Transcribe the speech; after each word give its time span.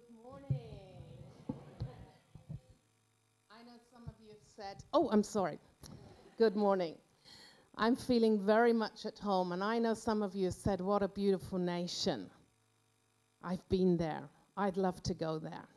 Good 0.00 0.16
morning. 0.24 0.60
I 3.50 3.62
know 3.64 3.76
some 3.92 4.02
of 4.08 4.14
you 4.18 4.28
have 4.28 4.38
said, 4.56 4.82
oh, 4.94 5.10
I'm 5.10 5.22
sorry. 5.22 5.58
Good 6.38 6.56
morning. 6.56 6.94
I'm 7.76 7.96
feeling 7.96 8.40
very 8.40 8.72
much 8.72 9.04
at 9.04 9.18
home, 9.18 9.52
and 9.52 9.62
I 9.62 9.78
know 9.78 9.92
some 9.92 10.22
of 10.22 10.34
you 10.34 10.46
have 10.46 10.54
said, 10.54 10.80
what 10.80 11.02
a 11.02 11.08
beautiful 11.08 11.58
nation. 11.58 12.30
I've 13.42 13.68
been 13.68 13.98
there. 13.98 14.22
I'd 14.56 14.78
love 14.78 15.02
to 15.02 15.12
go 15.12 15.38
there. 15.38 15.68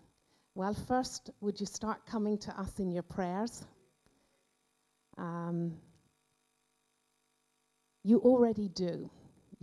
Well, 0.56 0.74
first, 0.74 1.32
would 1.42 1.60
you 1.60 1.66
start 1.66 2.06
coming 2.06 2.38
to 2.40 2.58
us 2.58 2.80
in 2.80 2.92
your 2.92 3.04
prayers? 3.04 3.66
Um, 5.18 5.74
you 8.04 8.20
already 8.20 8.70
do. 8.70 9.10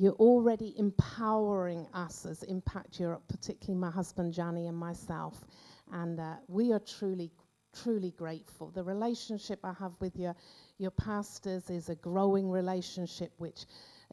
You're 0.00 0.14
already 0.14 0.72
empowering 0.78 1.86
us 1.92 2.24
as 2.24 2.42
Impact 2.44 2.98
Europe, 2.98 3.22
particularly 3.28 3.78
my 3.78 3.90
husband 3.90 4.32
Johnny 4.32 4.66
and 4.66 4.74
myself. 4.74 5.44
And 5.92 6.18
uh, 6.18 6.36
we 6.48 6.72
are 6.72 6.78
truly, 6.78 7.30
truly 7.74 8.12
grateful. 8.12 8.70
The 8.70 8.82
relationship 8.82 9.58
I 9.62 9.74
have 9.78 9.92
with 10.00 10.16
your, 10.16 10.34
your 10.78 10.90
pastors 10.92 11.68
is 11.68 11.90
a 11.90 11.96
growing 11.96 12.48
relationship, 12.48 13.34
which 13.36 13.66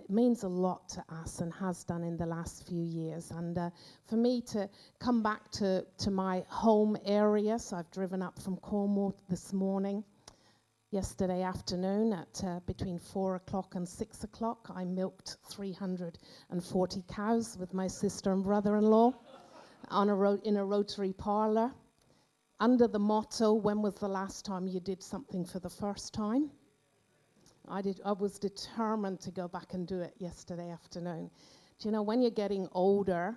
means 0.10 0.44
a 0.44 0.50
lot 0.50 0.90
to 0.90 1.06
us 1.08 1.40
and 1.40 1.54
has 1.54 1.86
done 1.86 2.04
in 2.04 2.18
the 2.18 2.26
last 2.26 2.68
few 2.68 2.84
years. 2.84 3.32
And 3.32 3.58
uh, 3.58 3.70
for 4.10 4.18
me 4.18 4.42
to 4.42 4.70
come 5.00 5.24
back 5.24 5.50
to, 5.52 5.86
to 6.00 6.12
my 6.12 6.44
home 6.50 6.98
area, 7.06 7.58
so 7.58 7.78
I've 7.78 7.92
driven 7.92 8.22
up 8.22 8.38
from 8.40 8.58
Cornwall 8.58 9.16
this 9.30 9.54
morning 9.54 10.04
yesterday 10.92 11.44
afternoon 11.44 12.14
at 12.14 12.44
uh, 12.46 12.60
between 12.62 12.98
four 12.98 13.36
o'clock 13.36 13.76
and 13.76 13.88
six 13.88 14.24
o'clock. 14.24 14.70
I 14.74 14.86
milked 14.86 15.38
340 15.50 17.04
cows 17.10 17.58
with 17.60 17.74
my 17.74 17.88
sister 17.88 18.32
and 18.32 18.44
brother 18.44 18.78
in 18.78 18.86
law 18.86 19.14
on 19.90 20.10
a 20.10 20.16
ro- 20.16 20.40
in 20.44 20.58
a 20.58 20.66
rotary 20.66 21.12
parlor 21.14 21.72
under 22.60 22.88
the 22.88 23.00
motto 23.00 23.54
when 23.54 23.82
was 23.82 23.96
the 23.96 24.08
last 24.08 24.46
time 24.46 24.66
you 24.66 24.80
did 24.80 25.04
something 25.04 25.46
for 25.46 25.60
the 25.60 25.70
first 25.70 26.14
time? 26.14 26.50
I, 27.70 27.82
did, 27.82 28.00
I 28.06 28.14
was 28.14 28.40
determined 28.40 29.20
to 29.22 29.32
go 29.32 29.48
back 29.50 29.74
and 29.74 29.86
do 29.86 30.00
it 30.00 30.14
yesterday 30.20 30.72
afternoon. 30.72 31.30
Do 31.80 31.88
you 31.88 31.92
know, 31.92 32.02
when 32.02 32.22
you're 32.22 32.32
getting 32.32 32.68
older, 32.72 33.36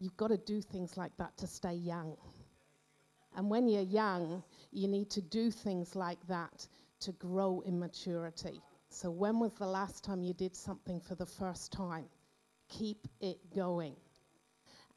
you've 0.00 0.16
got 0.16 0.28
to 0.28 0.36
do 0.36 0.60
things 0.60 0.96
like 0.96 1.16
that 1.16 1.36
to 1.38 1.46
stay 1.46 1.74
young. 1.74 2.16
And 3.36 3.48
when 3.48 3.68
you're 3.68 3.82
young, 3.82 4.42
you 4.72 4.88
need 4.88 5.10
to 5.10 5.22
do 5.22 5.52
things 5.52 5.94
like 5.94 6.18
that 6.26 6.66
to 7.00 7.12
grow 7.12 7.60
in 7.66 7.78
maturity. 7.78 8.60
So, 8.90 9.10
when 9.10 9.38
was 9.38 9.52
the 9.54 9.66
last 9.66 10.04
time 10.04 10.22
you 10.22 10.34
did 10.34 10.56
something 10.56 11.00
for 11.00 11.14
the 11.14 11.26
first 11.26 11.72
time? 11.72 12.06
Keep 12.68 13.06
it 13.20 13.38
going. 13.54 13.96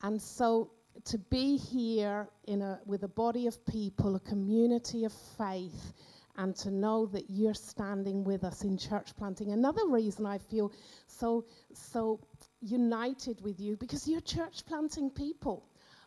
And 0.02 0.22
so, 0.22 0.72
to 1.06 1.18
be 1.18 1.58
here 1.58 2.28
in 2.46 2.62
a, 2.62 2.80
with 2.86 3.04
a 3.04 3.08
body 3.08 3.48
of 3.48 3.66
people, 3.66 4.16
a 4.16 4.20
community 4.20 5.06
of 5.06 5.14
faith, 5.38 5.94
and 6.38 6.56
to 6.56 6.72
know 6.72 7.06
that 7.08 7.30
you're 7.30 7.54
standing 7.54 8.24
with 8.24 8.44
us 8.44 8.64
in 8.64 8.78
church 8.78 9.16
planting. 9.18 9.52
Another 9.52 9.86
reason 9.88 10.26
I 10.26 10.38
feel 10.38 10.72
so 11.08 11.46
so 11.74 12.20
united 12.62 13.42
with 13.42 13.60
you 13.60 13.76
because 13.76 14.08
you're 14.08 14.22
church 14.22 14.66
planting 14.66 15.10
people. 15.10 15.66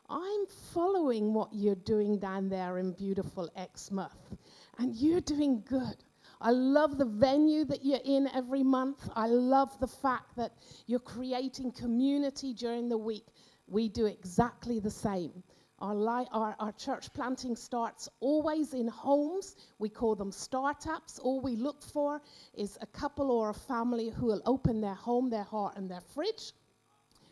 I'm 0.08 0.46
following 0.72 1.32
what 1.32 1.48
you're 1.52 1.74
doing 1.74 2.18
down 2.18 2.48
there 2.48 2.78
in 2.78 2.92
beautiful 2.92 3.50
Exmouth 3.56 4.36
and 4.78 4.94
you're 4.94 5.20
doing 5.20 5.62
good. 5.68 5.96
I 6.40 6.50
love 6.50 6.98
the 6.98 7.04
venue 7.04 7.64
that 7.64 7.84
you're 7.84 8.00
in 8.04 8.28
every 8.34 8.62
month. 8.62 9.08
I 9.14 9.28
love 9.28 9.78
the 9.80 9.86
fact 9.86 10.36
that 10.36 10.52
you're 10.86 10.98
creating 10.98 11.72
community 11.72 12.52
during 12.52 12.88
the 12.88 12.98
week. 12.98 13.26
We 13.66 13.88
do 13.88 14.06
exactly 14.06 14.78
the 14.78 14.90
same. 14.90 15.42
Our, 15.78 15.94
li- 15.94 16.28
our, 16.32 16.54
our, 16.60 16.72
church 16.72 17.12
planting 17.12 17.56
starts 17.56 18.08
always 18.20 18.74
in 18.74 18.88
homes. 18.88 19.56
We 19.78 19.88
call 19.88 20.14
them 20.14 20.30
startups. 20.30 21.18
All 21.18 21.40
we 21.40 21.56
look 21.56 21.82
for 21.82 22.20
is 22.54 22.78
a 22.80 22.86
couple 22.86 23.30
or 23.30 23.50
a 23.50 23.54
family 23.54 24.10
who 24.10 24.26
will 24.26 24.42
open 24.46 24.80
their 24.80 24.94
home, 24.94 25.30
their 25.30 25.44
heart, 25.44 25.76
and 25.76 25.90
their 25.90 26.00
fridge. 26.00 26.52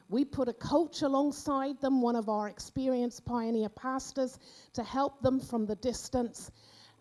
We 0.08 0.24
put 0.24 0.48
a 0.48 0.52
coach 0.52 1.02
alongside 1.02 1.80
them, 1.80 2.02
one 2.02 2.16
of 2.16 2.28
our 2.28 2.48
experienced 2.48 3.24
pioneer 3.24 3.68
pastors, 3.68 4.38
to 4.74 4.82
help 4.82 5.22
them 5.22 5.40
from 5.40 5.64
the 5.64 5.76
distance 5.76 6.50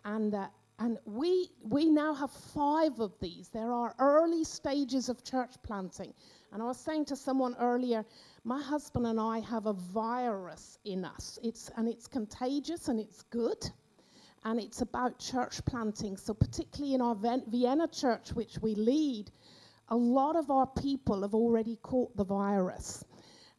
and, 0.06 0.34
uh, 0.34 0.48
and 0.80 0.98
we, 1.06 1.50
we 1.64 1.86
now 1.86 2.14
have 2.14 2.32
five 2.32 3.00
of 3.00 3.14
these. 3.20 3.50
There 3.50 3.72
are 3.72 3.96
early 4.00 4.44
stages 4.44 5.10
of 5.10 5.24
church 5.24 5.54
planting. 5.64 6.14
And 6.52 6.62
I 6.62 6.66
was 6.66 6.80
saying 6.80 7.06
to 7.06 7.16
someone 7.16 7.56
earlier, 7.60 8.04
my 8.44 8.62
husband 8.62 9.06
and 9.06 9.20
I 9.20 9.40
have 9.40 9.68
a 9.68 9.74
virus 9.74 10.80
in 10.84 11.06
us. 11.06 11.40
It's, 11.44 11.70
and 11.78 11.88
it's 11.88 12.08
contagious 12.08 12.88
and 12.88 13.00
it's 13.00 13.24
good. 13.24 13.70
And 14.44 14.60
it's 14.60 14.82
about 14.82 15.20
church 15.20 15.64
planting. 15.66 16.18
So, 16.18 16.34
particularly 16.34 16.96
in 16.96 17.02
our 17.02 17.16
Vienna 17.16 17.88
church, 17.88 18.34
which 18.34 18.58
we 18.60 18.74
lead, 18.74 19.32
a 19.90 19.96
lot 19.96 20.36
of 20.36 20.50
our 20.50 20.66
people 20.66 21.22
have 21.22 21.36
already 21.36 21.78
caught 21.84 22.18
the 22.18 22.26
virus. 22.26 23.06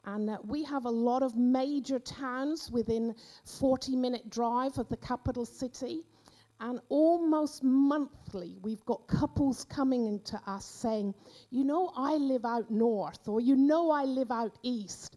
And 0.05 0.29
uh, 0.31 0.39
we 0.45 0.65
have 0.65 0.85
a 0.85 0.91
lot 0.91 1.23
of 1.23 1.37
major 1.37 2.01
towns 2.01 2.71
within 2.71 3.15
40 3.45 3.95
minute 3.95 4.29
drive 4.29 4.79
of 4.79 4.89
the 4.89 4.97
capital 4.97 5.47
city. 5.47 6.03
And 6.63 6.79
almost 6.91 7.65
monthly, 7.65 8.57
we've 8.63 8.85
got 8.85 9.09
couples 9.09 9.65
coming 9.65 10.07
into 10.07 10.41
us 10.47 10.65
saying, 10.65 11.13
You 11.51 11.65
know, 11.65 11.93
I 11.97 12.15
live 12.15 12.45
out 12.45 12.71
north, 12.71 13.27
or 13.27 13.41
you 13.41 13.57
know, 13.57 13.91
I 13.91 14.05
live 14.05 14.31
out 14.31 14.57
east. 14.63 15.17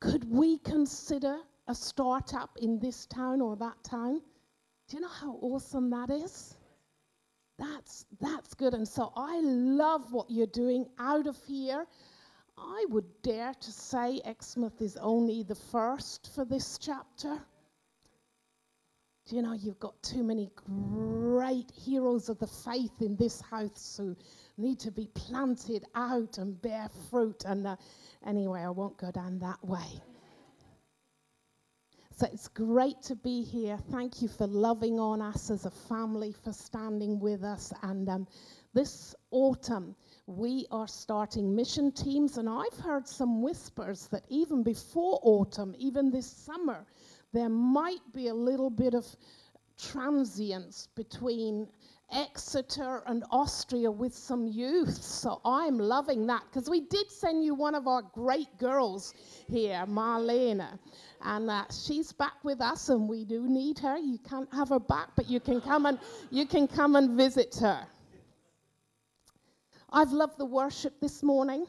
Could 0.00 0.28
we 0.28 0.58
consider 0.58 1.38
a 1.68 1.74
startup 1.74 2.58
in 2.60 2.80
this 2.80 3.06
town 3.06 3.40
or 3.40 3.54
that 3.58 3.76
town? 3.84 4.22
Do 4.88 4.96
you 4.96 5.02
know 5.02 5.08
how 5.08 5.38
awesome 5.40 5.88
that 5.90 6.10
is? 6.10 6.56
That's, 7.60 8.04
that's 8.20 8.52
good. 8.54 8.74
And 8.74 8.86
so 8.86 9.12
I 9.14 9.40
love 9.40 10.12
what 10.12 10.28
you're 10.32 10.48
doing 10.48 10.88
out 10.98 11.28
of 11.28 11.36
here. 11.46 11.86
I 12.58 12.86
would 12.88 13.06
dare 13.22 13.54
to 13.54 13.70
say 13.70 14.20
Exmouth 14.24 14.82
is 14.82 14.96
only 14.96 15.44
the 15.44 15.54
first 15.54 16.32
for 16.34 16.44
this 16.44 16.76
chapter. 16.76 17.40
Do 19.26 19.36
you 19.36 19.42
know 19.42 19.52
you've 19.52 19.78
got 19.78 20.02
too 20.02 20.24
many 20.24 20.50
great 20.54 21.70
heroes 21.70 22.28
of 22.28 22.38
the 22.40 22.46
faith 22.46 23.00
in 23.00 23.16
this 23.16 23.40
house 23.40 23.96
who 23.96 24.16
need 24.58 24.80
to 24.80 24.90
be 24.90 25.06
planted 25.14 25.84
out 25.94 26.38
and 26.38 26.60
bear 26.60 26.88
fruit? 27.08 27.44
And 27.46 27.66
uh, 27.66 27.76
anyway, 28.26 28.62
I 28.62 28.70
won't 28.70 28.98
go 28.98 29.12
down 29.12 29.38
that 29.38 29.64
way. 29.64 30.02
So 32.16 32.26
it's 32.32 32.48
great 32.48 33.00
to 33.02 33.16
be 33.16 33.42
here. 33.42 33.78
Thank 33.90 34.22
you 34.22 34.28
for 34.28 34.46
loving 34.46 34.98
on 35.00 35.22
us 35.22 35.50
as 35.50 35.66
a 35.66 35.70
family, 35.70 36.34
for 36.44 36.52
standing 36.52 37.18
with 37.18 37.42
us. 37.42 37.72
And 37.82 38.08
um, 38.08 38.26
this 38.74 39.14
autumn, 39.30 39.96
we 40.26 40.66
are 40.70 40.86
starting 40.86 41.54
mission 41.54 41.90
teams. 41.90 42.38
And 42.38 42.48
I've 42.48 42.78
heard 42.78 43.08
some 43.08 43.40
whispers 43.40 44.08
that 44.08 44.24
even 44.28 44.62
before 44.62 45.20
autumn, 45.22 45.74
even 45.78 46.10
this 46.10 46.26
summer, 46.26 46.84
there 47.32 47.48
might 47.48 48.00
be 48.12 48.28
a 48.28 48.34
little 48.34 48.70
bit 48.70 48.94
of 48.94 49.06
transience 49.78 50.88
between 50.94 51.66
Exeter 52.12 53.02
and 53.06 53.24
Austria 53.30 53.90
with 53.90 54.14
some 54.14 54.46
youth. 54.46 55.02
So 55.02 55.40
I'm 55.44 55.78
loving 55.78 56.26
that 56.26 56.42
because 56.50 56.68
we 56.68 56.82
did 56.82 57.10
send 57.10 57.42
you 57.42 57.54
one 57.54 57.74
of 57.74 57.86
our 57.86 58.02
great 58.02 58.58
girls 58.58 59.14
here, 59.48 59.84
Marlena. 59.88 60.78
And 61.22 61.48
uh, 61.48 61.64
she's 61.70 62.12
back 62.12 62.44
with 62.44 62.60
us 62.60 62.90
and 62.90 63.08
we 63.08 63.24
do 63.24 63.48
need 63.48 63.78
her. 63.78 63.96
You 63.96 64.18
can't 64.18 64.52
have 64.52 64.68
her 64.68 64.80
back, 64.80 65.08
but 65.16 65.30
you 65.30 65.40
can 65.40 65.60
come 65.62 65.86
and 65.86 65.98
you 66.30 66.46
can 66.46 66.68
come 66.68 66.96
and 66.96 67.16
visit 67.16 67.56
her. 67.60 67.86
I've 69.90 70.12
loved 70.12 70.38
the 70.38 70.46
worship 70.46 71.00
this 71.00 71.22
morning. 71.22 71.66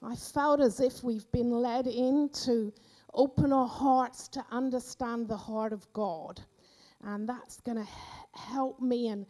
I 0.00 0.14
felt 0.14 0.60
as 0.60 0.80
if 0.80 1.02
we've 1.02 1.30
been 1.32 1.50
led 1.50 1.86
into 1.86 2.72
open 3.14 3.52
our 3.52 3.68
hearts 3.68 4.28
to 4.28 4.44
understand 4.50 5.28
the 5.28 5.36
heart 5.36 5.72
of 5.72 5.90
God. 5.92 6.40
And 7.04 7.28
that's 7.28 7.60
going 7.60 7.78
to 7.78 7.88
help 8.34 8.80
me 8.80 9.08
and, 9.08 9.26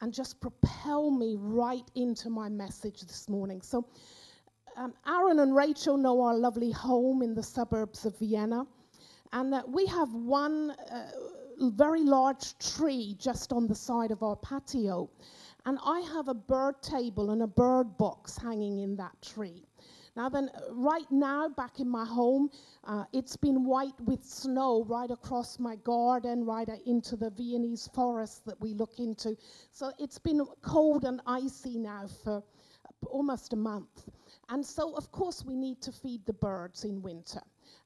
and 0.00 0.12
just 0.12 0.40
propel 0.40 1.10
me 1.10 1.36
right 1.38 1.88
into 1.94 2.30
my 2.30 2.48
message 2.48 3.00
this 3.00 3.28
morning. 3.28 3.62
So, 3.62 3.86
um, 4.76 4.92
Aaron 5.06 5.38
and 5.38 5.54
Rachel 5.54 5.96
know 5.96 6.20
our 6.20 6.36
lovely 6.36 6.72
home 6.72 7.22
in 7.22 7.34
the 7.34 7.42
suburbs 7.42 8.04
of 8.04 8.18
Vienna. 8.18 8.66
And 9.32 9.54
uh, 9.54 9.62
we 9.66 9.86
have 9.86 10.12
one 10.12 10.70
uh, 10.70 11.10
very 11.58 12.02
large 12.02 12.58
tree 12.58 13.16
just 13.18 13.52
on 13.52 13.66
the 13.66 13.74
side 13.74 14.10
of 14.10 14.22
our 14.22 14.36
patio. 14.36 15.10
And 15.66 15.78
I 15.84 16.00
have 16.00 16.28
a 16.28 16.34
bird 16.34 16.82
table 16.82 17.30
and 17.30 17.42
a 17.42 17.46
bird 17.46 17.96
box 17.96 18.36
hanging 18.36 18.80
in 18.80 18.96
that 18.96 19.20
tree. 19.22 19.64
Now, 20.16 20.28
then, 20.28 20.48
right 20.70 21.10
now, 21.10 21.48
back 21.48 21.80
in 21.80 21.88
my 21.88 22.04
home, 22.04 22.48
uh, 22.84 23.04
it's 23.12 23.36
been 23.36 23.64
white 23.64 24.00
with 24.00 24.24
snow 24.24 24.84
right 24.84 25.10
across 25.10 25.58
my 25.58 25.74
garden, 25.76 26.44
right 26.44 26.68
into 26.86 27.16
the 27.16 27.30
Viennese 27.30 27.88
forest 27.92 28.44
that 28.46 28.60
we 28.60 28.74
look 28.74 29.00
into. 29.00 29.36
So 29.72 29.92
it's 29.98 30.20
been 30.20 30.46
cold 30.62 31.04
and 31.04 31.20
icy 31.26 31.78
now 31.78 32.06
for 32.22 32.44
almost 33.06 33.52
a 33.54 33.56
month. 33.56 34.08
And 34.50 34.64
so, 34.64 34.94
of 34.94 35.10
course, 35.10 35.44
we 35.44 35.56
need 35.56 35.82
to 35.82 35.90
feed 35.90 36.24
the 36.26 36.32
birds 36.32 36.84
in 36.84 37.02
winter. 37.02 37.40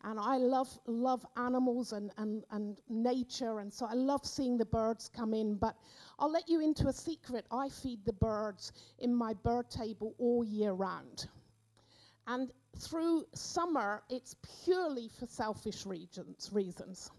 And 0.04 0.20
I 0.20 0.36
love, 0.36 0.68
love 0.86 1.24
animals 1.36 1.92
and, 1.92 2.10
and, 2.18 2.44
and 2.50 2.76
nature, 2.88 3.60
and 3.60 3.72
so 3.72 3.86
I 3.86 3.94
love 3.94 4.26
seeing 4.26 4.58
the 4.58 4.66
birds 4.66 5.08
come 5.08 5.32
in. 5.32 5.54
But 5.54 5.76
I'll 6.18 6.30
let 6.30 6.48
you 6.48 6.60
into 6.60 6.88
a 6.88 6.92
secret. 6.92 7.46
I 7.50 7.68
feed 7.68 8.04
the 8.04 8.12
birds 8.12 8.72
in 8.98 9.14
my 9.14 9.32
bird 9.32 9.70
table 9.70 10.14
all 10.18 10.44
year 10.44 10.72
round. 10.72 11.28
And 12.28 12.50
through 12.78 13.24
summer, 13.34 14.02
it's 14.10 14.36
purely 14.64 15.10
for 15.18 15.26
selfish 15.26 15.86
reasons. 15.86 16.50
reasons. 16.52 17.10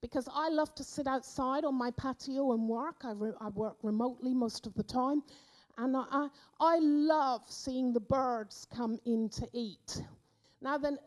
Because 0.00 0.28
I 0.32 0.48
love 0.48 0.74
to 0.76 0.84
sit 0.84 1.06
outside 1.06 1.64
on 1.64 1.74
my 1.74 1.90
patio 1.90 2.52
and 2.52 2.68
work. 2.68 3.02
I, 3.04 3.12
I 3.40 3.48
work 3.48 3.76
remotely 3.82 4.32
most 4.32 4.66
of 4.66 4.74
the 4.74 4.84
time. 4.84 5.22
And 5.78 5.96
I, 5.96 6.28
I 6.60 6.78
love 6.78 7.42
seeing 7.48 7.92
the 7.92 8.00
birds 8.00 8.66
come 8.74 8.98
in 9.04 9.28
to 9.30 9.48
eat. 9.52 10.02
Now, 10.60 10.78
then, 10.78 10.98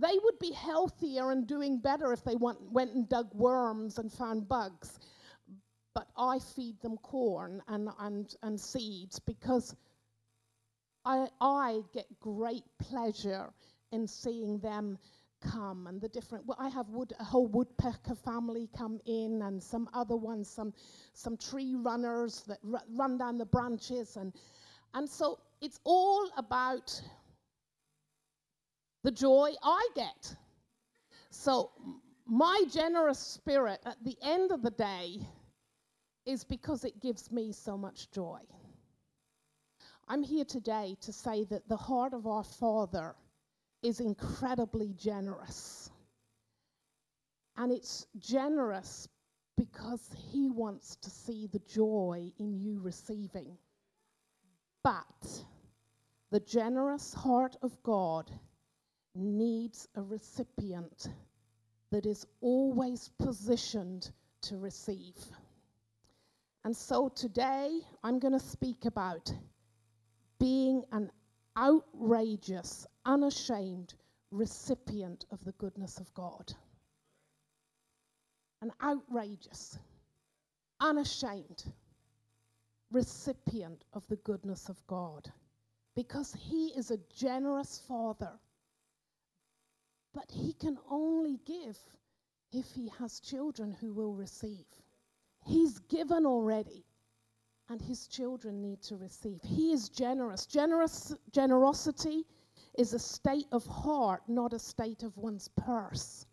they 0.00 0.18
would 0.22 0.38
be 0.38 0.52
healthier 0.52 1.30
and 1.30 1.46
doing 1.46 1.78
better 1.78 2.12
if 2.12 2.22
they 2.22 2.36
went, 2.36 2.60
went 2.70 2.92
and 2.94 3.08
dug 3.08 3.32
worms 3.34 3.98
and 3.98 4.12
found 4.12 4.48
bugs. 4.48 4.98
But 5.94 6.08
I 6.16 6.38
feed 6.38 6.80
them 6.82 6.98
corn 6.98 7.62
and, 7.68 7.88
and, 7.98 8.34
and 8.42 8.60
seeds 8.60 9.18
because 9.18 9.74
I, 11.08 11.28
I 11.40 11.80
get 11.94 12.06
great 12.20 12.64
pleasure 12.78 13.50
in 13.92 14.06
seeing 14.06 14.58
them 14.58 14.98
come 15.40 15.86
and 15.86 16.00
the 16.00 16.08
different 16.08 16.46
well, 16.46 16.58
I 16.60 16.68
have 16.68 16.88
wood, 16.90 17.12
a 17.18 17.24
whole 17.24 17.46
woodpecker 17.46 18.14
family 18.14 18.68
come 18.76 19.00
in 19.06 19.40
and 19.42 19.62
some 19.62 19.88
other 19.94 20.16
ones 20.16 20.50
some 20.50 20.74
some 21.14 21.36
tree 21.36 21.74
runners 21.76 22.44
that 22.48 22.58
r- 22.72 22.82
run 22.90 23.16
down 23.16 23.38
the 23.38 23.46
branches 23.46 24.16
and 24.16 24.34
and 24.94 25.08
so 25.08 25.38
it's 25.62 25.80
all 25.84 26.28
about 26.36 27.00
the 29.04 29.10
joy 29.10 29.50
I 29.62 29.88
get. 29.94 30.36
So 31.30 31.70
my 32.26 32.64
generous 32.70 33.18
spirit 33.18 33.80
at 33.86 33.96
the 34.04 34.16
end 34.22 34.50
of 34.52 34.62
the 34.62 34.70
day 34.70 35.20
is 36.26 36.44
because 36.44 36.84
it 36.84 37.00
gives 37.00 37.30
me 37.32 37.52
so 37.52 37.78
much 37.78 38.10
joy. 38.10 38.40
I'm 40.10 40.22
here 40.22 40.46
today 40.46 40.96
to 41.02 41.12
say 41.12 41.44
that 41.50 41.68
the 41.68 41.76
heart 41.76 42.14
of 42.14 42.26
our 42.26 42.42
Father 42.42 43.14
is 43.82 44.00
incredibly 44.00 44.94
generous. 44.96 45.90
And 47.58 47.70
it's 47.70 48.06
generous 48.18 49.06
because 49.58 50.08
He 50.32 50.48
wants 50.48 50.96
to 51.02 51.10
see 51.10 51.46
the 51.46 51.60
joy 51.68 52.32
in 52.38 52.58
you 52.58 52.80
receiving. 52.80 53.58
But 54.82 55.44
the 56.30 56.40
generous 56.40 57.12
heart 57.12 57.56
of 57.60 57.82
God 57.82 58.30
needs 59.14 59.88
a 59.94 60.00
recipient 60.00 61.08
that 61.90 62.06
is 62.06 62.26
always 62.40 63.10
positioned 63.18 64.10
to 64.42 64.56
receive. 64.56 65.16
And 66.64 66.74
so 66.74 67.10
today 67.10 67.80
I'm 68.02 68.18
going 68.18 68.32
to 68.32 68.40
speak 68.40 68.86
about 68.86 69.32
being 70.38 70.84
an 70.92 71.10
outrageous, 71.56 72.86
unashamed 73.04 73.94
recipient 74.30 75.24
of 75.30 75.44
the 75.44 75.52
goodness 75.52 75.98
of 75.98 76.12
God. 76.14 76.52
An 78.62 78.72
outrageous, 78.82 79.78
unashamed 80.80 81.64
recipient 82.90 83.84
of 83.92 84.06
the 84.08 84.16
goodness 84.16 84.68
of 84.68 84.84
God. 84.86 85.30
Because 85.94 86.32
He 86.32 86.68
is 86.68 86.90
a 86.90 86.98
generous 87.14 87.80
Father. 87.88 88.32
But 90.14 90.30
He 90.30 90.52
can 90.52 90.78
only 90.90 91.38
give 91.44 91.78
if 92.52 92.66
He 92.72 92.90
has 92.98 93.20
children 93.20 93.76
who 93.80 93.92
will 93.92 94.14
receive. 94.14 94.66
He's 95.44 95.78
given 95.80 96.26
already 96.26 96.84
and 97.68 97.80
his 97.80 98.06
children 98.06 98.60
need 98.60 98.82
to 98.82 98.96
receive. 98.96 99.40
He 99.42 99.72
is 99.72 99.88
generous. 99.88 100.46
Generous 100.46 101.14
generosity 101.32 102.24
is 102.78 102.92
a 102.94 102.98
state 102.98 103.46
of 103.52 103.66
heart, 103.66 104.22
not 104.28 104.52
a 104.52 104.58
state 104.58 105.02
of 105.02 105.16
one's 105.16 105.48
purse. 105.48 106.26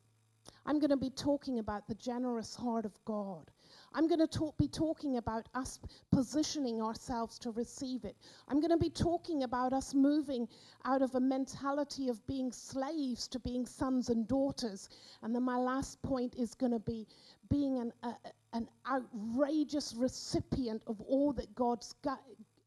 I'm 0.68 0.80
going 0.80 0.90
to 0.90 0.98
be 0.98 1.12
talking 1.12 1.60
about 1.60 1.88
the 1.88 1.96
generous 1.96 2.56
heart 2.56 2.86
of 2.86 2.98
God. 3.06 3.52
I'm 3.94 4.08
going 4.08 4.20
to 4.20 4.28
talk, 4.28 4.58
be 4.58 4.68
talking 4.68 5.18
about 5.18 5.48
us 5.54 5.80
positioning 6.12 6.82
ourselves 6.82 7.38
to 7.40 7.52
receive 7.52 8.04
it. 8.04 8.16
I'm 8.48 8.60
going 8.60 8.72
to 8.72 8.78
be 8.78 8.90
talking 8.90 9.44
about 9.44 9.74
us 9.74 9.94
moving 9.94 10.48
out 10.84 11.02
of 11.02 11.14
a 11.16 11.20
mentality 11.20 12.10
of 12.10 12.26
being 12.28 12.52
slaves 12.52 13.28
to 13.30 13.40
being 13.40 13.66
sons 13.66 14.10
and 14.10 14.28
daughters. 14.28 14.90
And 15.22 15.34
then 15.36 15.44
my 15.44 15.58
last 15.58 16.02
point 16.02 16.36
is 16.36 16.54
going 16.56 16.74
to 16.74 16.80
be 16.80 17.08
being 17.50 17.78
an, 17.78 17.94
uh, 18.04 18.14
an 18.56 18.70
outrageous 18.90 19.94
recipient 19.96 20.82
of 20.88 21.02
all 21.02 21.34
that 21.34 21.54
God 21.56 21.84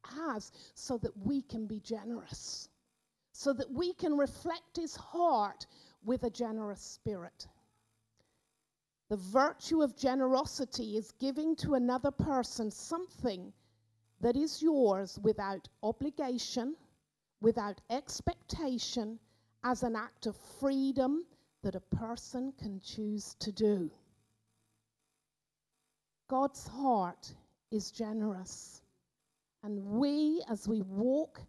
has 0.04 0.52
so 0.74 0.98
that 0.98 1.16
we 1.24 1.40
can 1.40 1.66
be 1.66 1.80
generous, 1.80 2.68
so 3.32 3.54
that 3.54 3.70
we 3.70 3.94
can 3.94 4.16
reflect 4.16 4.76
His 4.76 4.94
heart 4.94 5.66
with 6.04 6.24
a 6.24 6.30
generous 6.30 6.82
spirit. 6.82 7.48
The 9.08 9.16
virtue 9.16 9.82
of 9.82 9.96
generosity 9.96 10.98
is 10.98 11.12
giving 11.12 11.56
to 11.56 11.74
another 11.74 12.10
person 12.10 12.70
something 12.70 13.50
that 14.20 14.36
is 14.36 14.60
yours 14.60 15.18
without 15.22 15.66
obligation, 15.82 16.76
without 17.40 17.80
expectation, 17.88 19.18
as 19.64 19.82
an 19.82 19.96
act 19.96 20.26
of 20.26 20.36
freedom 20.60 21.24
that 21.62 21.74
a 21.74 21.80
person 21.80 22.52
can 22.58 22.78
choose 22.80 23.34
to 23.38 23.50
do. 23.50 23.90
God's 26.28 26.66
heart 26.66 27.34
is 27.70 27.90
generous. 27.90 28.82
And 29.62 29.82
we, 29.82 30.42
as 30.48 30.68
we 30.68 30.82
walk 30.82 31.40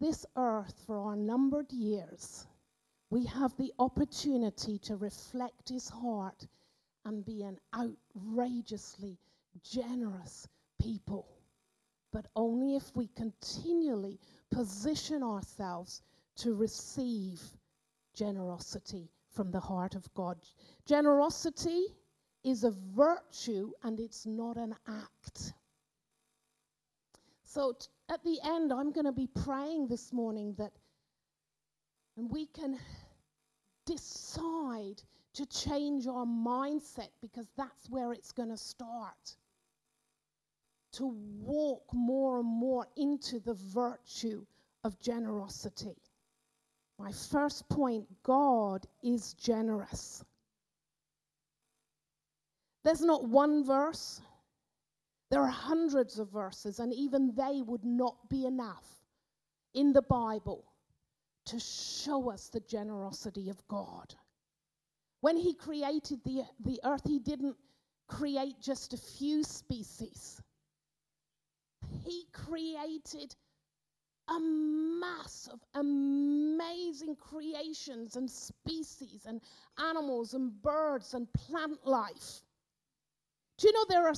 this 0.00 0.26
earth 0.36 0.74
for 0.84 0.98
our 0.98 1.16
numbered 1.16 1.72
years, 1.72 2.46
we 3.10 3.24
have 3.26 3.56
the 3.56 3.72
opportunity 3.78 4.78
to 4.78 4.96
reflect 4.96 5.68
his 5.68 5.88
heart 5.88 6.46
and 7.04 7.24
be 7.24 7.42
an 7.42 7.58
outrageously 7.74 9.18
generous 9.62 10.48
people. 10.80 11.28
But 12.12 12.26
only 12.36 12.74
if 12.74 12.94
we 12.96 13.08
continually 13.16 14.18
position 14.50 15.22
ourselves 15.22 16.02
to 16.36 16.54
receive 16.54 17.40
generosity 18.14 19.08
from 19.30 19.50
the 19.50 19.60
heart 19.60 19.94
of 19.94 20.12
God. 20.14 20.38
Generosity 20.84 21.86
is 22.44 22.64
a 22.64 22.70
virtue 22.94 23.72
and 23.82 24.00
it's 24.00 24.26
not 24.26 24.56
an 24.56 24.74
act. 24.86 25.52
So, 27.44 27.72
t- 27.72 27.86
at 28.10 28.22
the 28.24 28.38
end, 28.44 28.72
I'm 28.72 28.92
going 28.92 29.06
to 29.06 29.12
be 29.12 29.26
praying 29.26 29.88
this 29.88 30.12
morning 30.12 30.54
that 30.58 30.72
and 32.16 32.30
we 32.30 32.46
can 32.46 32.78
decide 33.86 35.02
to 35.34 35.46
change 35.46 36.06
our 36.06 36.26
mindset 36.26 37.08
because 37.22 37.46
that's 37.56 37.88
where 37.88 38.12
it's 38.12 38.32
going 38.32 38.50
to 38.50 38.56
start. 38.56 39.36
To 40.94 41.06
walk 41.40 41.84
more 41.94 42.40
and 42.40 42.48
more 42.48 42.86
into 42.96 43.40
the 43.40 43.54
virtue 43.54 44.44
of 44.84 45.00
generosity. 45.00 45.96
My 46.98 47.12
first 47.12 47.66
point 47.70 48.06
God 48.22 48.86
is 49.02 49.32
generous. 49.34 50.22
There's 52.84 53.00
not 53.00 53.28
one 53.28 53.64
verse, 53.64 54.20
there 55.30 55.40
are 55.40 55.48
hundreds 55.48 56.18
of 56.18 56.30
verses, 56.30 56.78
and 56.78 56.92
even 56.92 57.34
they 57.34 57.62
would 57.62 57.84
not 57.84 58.28
be 58.28 58.44
enough 58.44 58.84
in 59.74 59.92
the 59.92 60.02
Bible 60.02 60.64
to 61.46 61.58
show 61.58 62.30
us 62.30 62.48
the 62.48 62.60
generosity 62.60 63.48
of 63.48 63.66
God. 63.68 64.14
When 65.20 65.36
He 65.36 65.54
created 65.54 66.20
the, 66.24 66.42
the 66.64 66.80
earth, 66.84 67.02
He 67.06 67.18
didn't 67.18 67.56
create 68.08 68.60
just 68.60 68.92
a 68.92 68.98
few 68.98 69.44
species, 69.44 70.40
He 72.04 72.26
created 72.32 73.34
a 74.28 74.38
mass 74.40 75.48
of 75.52 75.60
amazing 75.74 77.16
creations 77.16 78.16
and 78.16 78.30
species 78.30 79.26
and 79.26 79.40
animals 79.78 80.34
and 80.34 80.62
birds 80.62 81.14
and 81.14 81.32
plant 81.32 81.84
life. 81.84 82.42
Do 83.62 83.68
you 83.68 83.74
know 83.74 83.84
there 83.88 84.08
are 84.08 84.14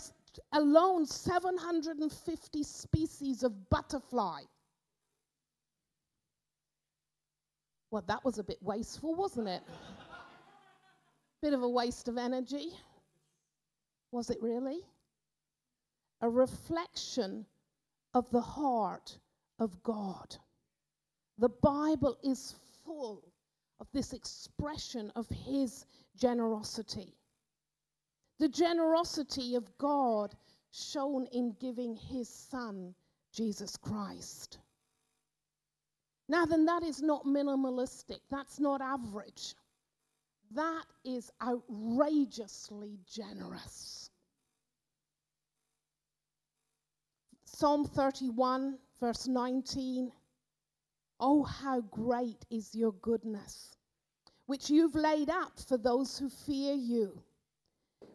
alone 0.53 1.05
750 1.05 2.63
species 2.63 3.43
of 3.43 3.69
butterfly? 3.69 4.41
Well, 7.91 8.03
that 8.09 8.25
was 8.25 8.39
a 8.39 8.43
bit 8.43 8.57
wasteful, 8.63 9.15
wasn't 9.15 9.49
it? 9.49 9.61
bit 11.43 11.53
of 11.53 11.63
a 11.63 11.69
waste 11.69 12.09
of 12.09 12.17
energy. 12.17 12.71
Was 14.13 14.31
it 14.31 14.39
really? 14.41 14.81
A 16.23 16.31
reflection 16.31 17.45
of 18.15 18.31
the 18.31 18.41
heart 18.41 19.19
of 19.59 19.83
God. 19.83 20.39
The 21.37 21.51
Bible 21.51 22.17
is 22.25 22.55
full 22.83 23.23
of 23.79 23.89
this 23.93 24.15
expression 24.15 25.13
of 25.15 25.29
His 25.29 25.85
generosity. 26.17 27.15
The 28.39 28.49
generosity 28.49 29.55
of 29.55 29.77
God 29.79 30.35
shown 30.71 31.27
in 31.33 31.55
giving 31.61 31.97
His 31.97 32.29
Son, 32.29 32.95
Jesus 33.33 33.77
Christ. 33.77 34.59
Now, 36.29 36.47
then, 36.47 36.65
that 36.65 36.83
is 36.83 37.03
not 37.03 37.25
minimalistic, 37.27 38.21
that's 38.31 38.59
not 38.59 38.81
average. 38.81 39.55
That 40.53 40.85
is 41.05 41.31
outrageously 41.43 42.99
generous. 43.07 44.11
Psalm 47.45 47.85
31, 47.85 48.79
verse 49.01 49.29
19. 49.29 50.11
Oh, 51.21 51.45
how 51.45 51.81
great 51.83 52.45
is 52.51 52.75
your 52.75 52.93
goodness, 52.95 53.77
which 54.47 54.71
you've 54.71 54.95
laid 54.95 55.31
up 55.31 55.61
for 55.69 55.79
those 55.79 56.19
who 56.19 56.29
fear 56.29 56.75
you, 56.75 57.23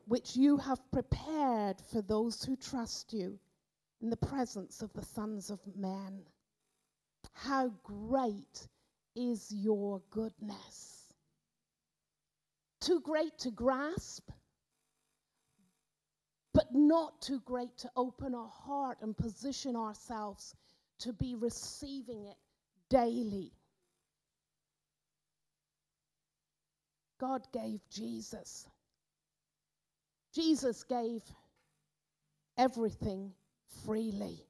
which 0.09 0.35
you 0.35 0.57
have 0.57 0.91
prepared 0.91 1.79
for 1.91 2.01
those 2.01 2.43
who 2.43 2.55
trust 2.55 3.13
you 3.13 3.37
in 4.01 4.09
the 4.09 4.17
presence 4.17 4.81
of 4.81 4.91
the 4.93 5.05
sons 5.05 5.51
of 5.51 5.59
men. 5.75 6.23
How 7.33 7.71
great 7.83 8.67
is 9.15 9.51
your 9.51 10.01
goodness! 10.09 11.13
Too 12.81 13.01
great 13.01 13.37
to 13.39 13.51
grasp, 13.51 14.31
but 16.55 16.73
not 16.73 17.21
too 17.21 17.39
great 17.45 17.77
to 17.77 17.91
open 17.95 18.33
our 18.33 18.49
heart 18.49 18.97
and 19.03 19.15
position 19.15 19.75
ourselves 19.75 20.55
to 21.01 21.13
be 21.13 21.35
receiving 21.35 22.25
it 22.25 22.37
daily. 22.89 23.51
God 27.19 27.47
gave 27.53 27.81
Jesus. 27.91 28.67
Jesus 30.33 30.83
gave 30.83 31.21
everything 32.57 33.31
freely. 33.85 34.45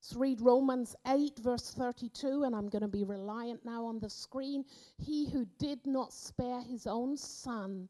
Let's 0.00 0.16
read 0.16 0.40
Romans 0.40 0.96
8, 1.06 1.38
verse 1.40 1.70
32, 1.76 2.44
and 2.44 2.56
I'm 2.56 2.68
going 2.68 2.82
to 2.82 2.88
be 2.88 3.04
reliant 3.04 3.64
now 3.64 3.84
on 3.84 4.00
the 4.00 4.08
screen. 4.08 4.64
He 4.96 5.28
who 5.30 5.46
did 5.58 5.80
not 5.86 6.14
spare 6.14 6.62
his 6.62 6.86
own 6.86 7.16
son, 7.16 7.88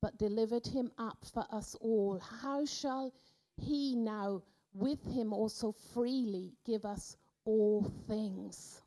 but 0.00 0.18
delivered 0.18 0.66
him 0.66 0.90
up 0.98 1.24
for 1.32 1.46
us 1.52 1.76
all, 1.80 2.18
how 2.18 2.64
shall 2.66 3.14
he 3.56 3.94
now 3.94 4.42
with 4.74 4.98
him 5.14 5.32
also 5.32 5.72
freely 5.94 6.52
give 6.66 6.84
us 6.84 7.16
all 7.44 7.92
things? 8.08 8.82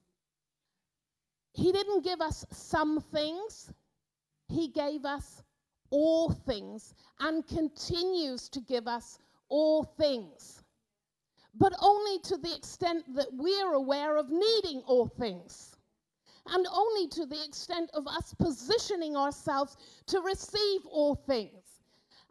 He 1.53 1.71
didn't 1.71 2.03
give 2.03 2.19
us 2.19 2.45
some 2.51 2.99
things, 3.13 3.71
he 4.49 4.67
gave 4.67 5.05
us 5.05 5.41
all 5.95 6.29
things 6.29 6.93
and 7.19 7.47
continues 7.47 8.49
to 8.49 8.59
give 8.59 8.87
us 8.87 9.19
all 9.49 9.83
things 9.83 10.65
but 11.57 11.73
only 11.79 12.19
to 12.19 12.37
the 12.37 12.53
extent 12.53 13.03
that 13.15 13.29
we're 13.31 13.73
aware 13.73 14.17
of 14.17 14.29
needing 14.29 14.81
all 14.85 15.07
things. 15.07 15.75
And 16.47 16.67
only 16.71 17.07
to 17.09 17.25
the 17.25 17.43
extent 17.43 17.89
of 17.93 18.07
us 18.07 18.33
positioning 18.37 19.15
ourselves 19.15 19.77
to 20.07 20.19
receive 20.19 20.85
all 20.85 21.15
things. 21.15 21.63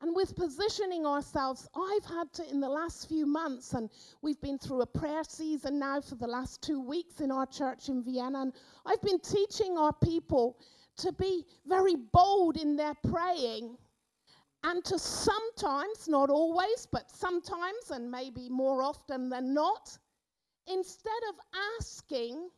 And 0.02 0.14
with 0.14 0.36
positioning 0.36 1.06
ourselves, 1.06 1.66
I've 1.74 2.04
had 2.04 2.32
to, 2.34 2.48
in 2.50 2.60
the 2.60 2.68
last 2.68 3.08
few 3.08 3.26
months, 3.26 3.72
and 3.72 3.88
we've 4.22 4.40
been 4.40 4.58
through 4.58 4.82
a 4.82 4.86
prayer 4.86 5.24
season 5.24 5.78
now 5.78 6.00
for 6.00 6.16
the 6.16 6.26
last 6.26 6.62
two 6.62 6.80
weeks 6.80 7.20
in 7.20 7.30
our 7.30 7.46
church 7.46 7.88
in 7.88 8.02
Vienna, 8.02 8.42
and 8.42 8.52
I've 8.84 9.02
been 9.02 9.20
teaching 9.20 9.78
our 9.78 9.94
people 9.94 10.58
to 10.98 11.12
be 11.12 11.44
very 11.66 11.96
bold 11.96 12.56
in 12.56 12.76
their 12.76 12.94
praying 13.08 13.76
and 14.64 14.84
to 14.86 14.98
sometimes, 14.98 16.08
not 16.08 16.30
always, 16.30 16.86
but 16.90 17.10
sometimes, 17.10 17.90
and 17.90 18.10
maybe 18.10 18.48
more 18.48 18.82
often 18.82 19.28
than 19.28 19.52
not, 19.52 19.96
instead 20.66 21.22
of 21.28 21.34
asking, 21.78 22.48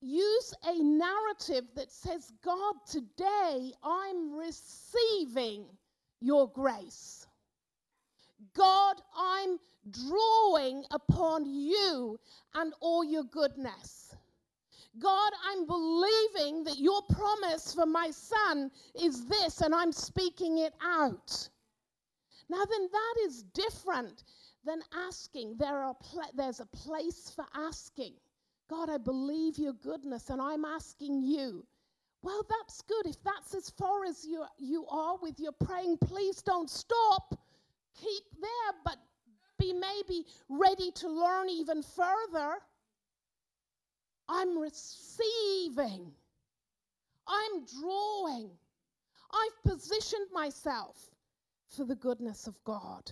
use 0.00 0.54
a 0.66 0.74
narrative 0.82 1.64
that 1.74 1.90
says, 1.90 2.32
God, 2.44 2.74
today 2.86 3.72
I'm 3.82 4.34
receiving 4.34 5.64
your 6.20 6.48
grace. 6.52 7.26
God, 8.54 8.96
I'm 9.16 9.58
drawing 9.90 10.84
upon 10.90 11.46
you 11.46 12.18
and 12.54 12.74
all 12.80 13.02
your 13.02 13.24
goodness. 13.24 14.14
God, 14.98 15.32
I'm 15.44 15.66
believing 15.66 16.64
that 16.64 16.78
your 16.78 17.02
promise 17.02 17.74
for 17.74 17.86
my 17.86 18.10
son 18.10 18.70
is 19.00 19.26
this, 19.26 19.60
and 19.60 19.74
I'm 19.74 19.92
speaking 19.92 20.58
it 20.58 20.74
out. 20.82 21.48
Now, 22.48 22.64
then, 22.64 22.88
that 22.90 23.14
is 23.26 23.42
different 23.54 24.24
than 24.64 24.80
asking. 24.94 25.56
There 25.58 25.82
are 25.82 25.94
pl- 25.94 26.30
there's 26.34 26.60
a 26.60 26.66
place 26.66 27.32
for 27.34 27.44
asking. 27.54 28.14
God, 28.68 28.90
I 28.90 28.98
believe 28.98 29.58
your 29.58 29.74
goodness, 29.74 30.30
and 30.30 30.40
I'm 30.40 30.64
asking 30.64 31.22
you. 31.22 31.66
Well, 32.22 32.44
that's 32.48 32.82
good. 32.82 33.06
If 33.06 33.22
that's 33.22 33.54
as 33.54 33.70
far 33.70 34.04
as 34.04 34.24
you, 34.24 34.44
you 34.58 34.86
are 34.88 35.16
with 35.18 35.38
your 35.38 35.52
praying, 35.52 35.98
please 35.98 36.42
don't 36.42 36.68
stop. 36.68 37.38
Keep 38.00 38.24
there, 38.40 38.72
but 38.84 38.96
be 39.58 39.72
maybe 39.72 40.26
ready 40.48 40.90
to 40.92 41.08
learn 41.08 41.48
even 41.48 41.82
further. 41.82 42.58
I'm 44.28 44.58
receiving. 44.58 46.12
I'm 47.26 47.64
drawing. 47.80 48.50
I've 49.32 49.70
positioned 49.70 50.28
myself 50.32 50.96
for 51.76 51.84
the 51.84 51.96
goodness 51.96 52.46
of 52.46 52.54
God. 52.64 53.10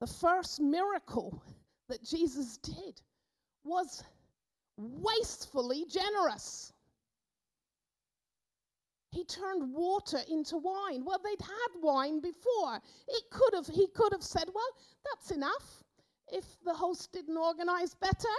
The 0.00 0.06
first 0.06 0.60
miracle 0.60 1.42
that 1.88 2.04
Jesus 2.04 2.58
did 2.58 3.00
was 3.64 4.02
wastefully 4.76 5.86
generous. 5.90 6.72
He 9.10 9.24
turned 9.24 9.72
water 9.72 10.18
into 10.30 10.58
wine. 10.58 11.04
Well, 11.04 11.20
they'd 11.24 11.40
had 11.40 11.80
wine 11.80 12.20
before. 12.20 12.80
It 13.08 13.24
could 13.30 13.54
have, 13.54 13.66
he 13.66 13.86
could 13.88 14.12
have 14.12 14.22
said, 14.22 14.44
Well, 14.54 14.70
that's 15.04 15.30
enough. 15.30 15.84
If 16.30 16.44
the 16.64 16.74
host 16.74 17.12
didn't 17.12 17.36
organize 17.36 17.94
better, 17.94 18.34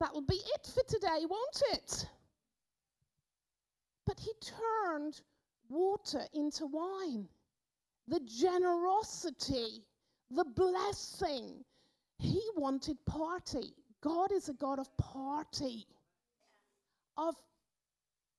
That'll 0.00 0.22
be 0.22 0.36
it 0.36 0.70
for 0.74 0.82
today, 0.88 1.24
won't 1.28 1.62
it? 1.72 2.06
But 4.06 4.18
he 4.20 4.32
turned 4.40 5.20
water 5.68 6.22
into 6.34 6.66
wine. 6.66 7.28
The 8.08 8.20
generosity, 8.20 9.84
the 10.30 10.44
blessing. 10.44 11.64
He 12.18 12.40
wanted 12.56 12.98
party. 13.06 13.72
God 14.00 14.32
is 14.32 14.48
a 14.48 14.54
God 14.54 14.78
of 14.78 14.94
party, 14.98 15.86
of 17.16 17.34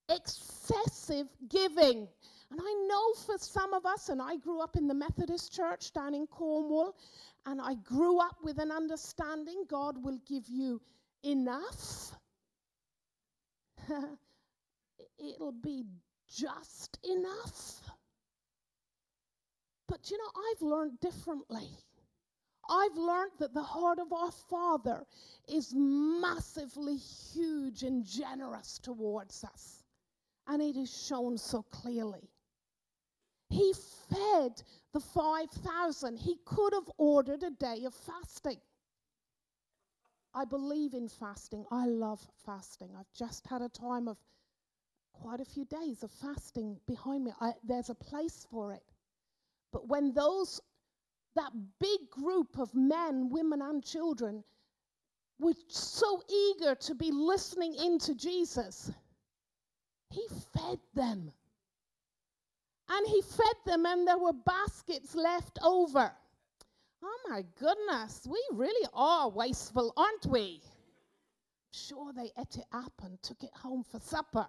excessive 0.10 1.28
giving. 1.50 2.08
And 2.52 2.60
I 2.62 2.86
know 2.88 3.14
for 3.26 3.38
some 3.40 3.74
of 3.74 3.86
us, 3.86 4.10
and 4.10 4.22
I 4.22 4.36
grew 4.36 4.62
up 4.62 4.76
in 4.76 4.88
the 4.88 4.94
Methodist 4.94 5.52
church 5.52 5.92
down 5.92 6.14
in 6.14 6.28
Cornwall, 6.28 6.96
and 7.48 7.60
I 7.60 7.74
grew 7.76 8.20
up 8.20 8.38
with 8.44 8.60
an 8.60 8.72
understanding 8.72 9.66
God 9.68 10.02
will 10.04 10.20
give 10.28 10.48
you 10.48 10.80
enough. 11.26 12.12
It'll 15.20 15.52
be 15.52 15.84
just 16.28 17.00
enough. 17.04 17.82
But 19.88 20.10
you 20.10 20.18
know, 20.18 20.32
I've 20.36 20.62
learned 20.62 21.00
differently. 21.00 21.70
I've 22.70 22.98
learned 22.98 23.32
that 23.40 23.54
the 23.54 23.62
heart 23.62 24.00
of 24.00 24.12
our 24.12 24.32
Father 24.50 25.06
is 25.48 25.74
massively 25.76 26.98
huge 26.98 27.84
and 27.84 28.04
generous 28.04 28.80
towards 28.80 29.44
us. 29.44 29.84
And 30.48 30.62
it 30.62 30.76
is 30.76 31.06
shown 31.08 31.38
so 31.38 31.64
clearly. 31.64 32.30
He 33.50 33.74
fed 34.10 34.64
the 34.94 35.00
5,000. 35.00 36.18
He 36.18 36.38
could 36.46 36.74
have 36.74 36.90
ordered 36.98 37.44
a 37.44 37.52
day 37.52 37.84
of 37.86 37.94
fasting. 37.94 38.60
I 40.36 40.44
believe 40.44 40.94
in 40.94 41.08
fasting. 41.08 41.66
I 41.72 41.86
love 41.86 42.20
fasting. 42.46 42.90
I've 43.00 43.12
just 43.18 43.48
had 43.48 43.62
a 43.62 43.70
time 43.70 44.10
of 44.10 44.18
quite 45.14 45.40
a 45.40 45.46
few 45.46 45.64
days 45.66 46.04
of 46.04 46.12
fasting 46.12 46.78
behind 46.88 47.24
me. 47.24 47.32
I, 47.40 47.54
there's 47.64 47.90
a 47.90 47.96
place 47.96 48.46
for 48.52 48.74
it. 48.74 48.84
But 49.72 49.88
when 49.88 50.14
those, 50.14 50.60
that 51.38 51.52
big 51.80 52.10
group 52.12 52.60
of 52.60 52.76
men, 52.76 53.30
women, 53.30 53.62
and 53.62 53.84
children 53.84 54.44
were 55.40 55.54
so 55.70 56.22
eager 56.30 56.76
to 56.76 56.96
be 56.96 57.12
listening 57.12 57.74
into 57.76 58.14
Jesus, 58.14 58.92
he 60.10 60.28
fed 60.54 60.80
them. 60.94 61.32
And 62.90 63.08
he 63.08 63.22
fed 63.22 63.56
them, 63.66 63.86
and 63.86 64.06
there 64.06 64.18
were 64.18 64.34
baskets 64.34 65.16
left 65.16 65.60
over. 65.64 66.12
My 67.28 67.44
goodness, 67.60 68.28
we 68.30 68.42
really 68.52 68.88
are 68.94 69.30
wasteful, 69.30 69.94
aren't 69.98 70.26
we? 70.28 70.62
Sure, 71.72 72.14
they 72.14 72.32
ate 72.38 72.58
it 72.58 72.66
up 72.72 72.94
and 73.04 73.22
took 73.22 73.44
it 73.44 73.54
home 73.54 73.84
for 73.84 74.00
supper. 74.00 74.48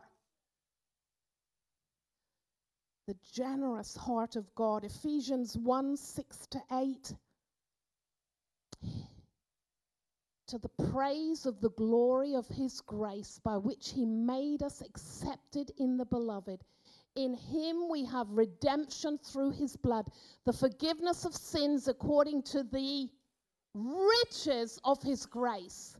The 3.07 3.17
generous 3.33 3.97
heart 3.97 4.37
of 4.37 4.55
God, 4.55 4.85
Ephesians 4.85 5.57
1 5.57 5.97
6 5.97 6.47
to 6.51 6.63
8. 6.73 7.15
To 10.49 10.59
the 10.59 10.69
praise 10.93 11.45
of 11.45 11.61
the 11.61 11.71
glory 11.71 12.35
of 12.35 12.47
his 12.47 12.81
grace, 12.81 13.41
by 13.43 13.57
which 13.57 13.91
he 13.91 14.07
made 14.07 14.63
us 14.63 14.81
accepted 14.81 15.73
in 15.77 15.97
the 15.97 16.05
beloved. 16.05 16.63
In 17.17 17.35
him 17.35 17.89
we 17.89 18.05
have 18.05 18.31
redemption 18.31 19.19
through 19.19 19.51
his 19.53 19.75
blood, 19.77 20.11
the 20.45 20.53
forgiveness 20.53 21.25
of 21.25 21.35
sins 21.35 21.89
according 21.89 22.43
to 22.45 22.63
the 22.63 23.09
riches 23.75 24.79
of 24.85 25.03
his 25.03 25.27
grace 25.27 25.97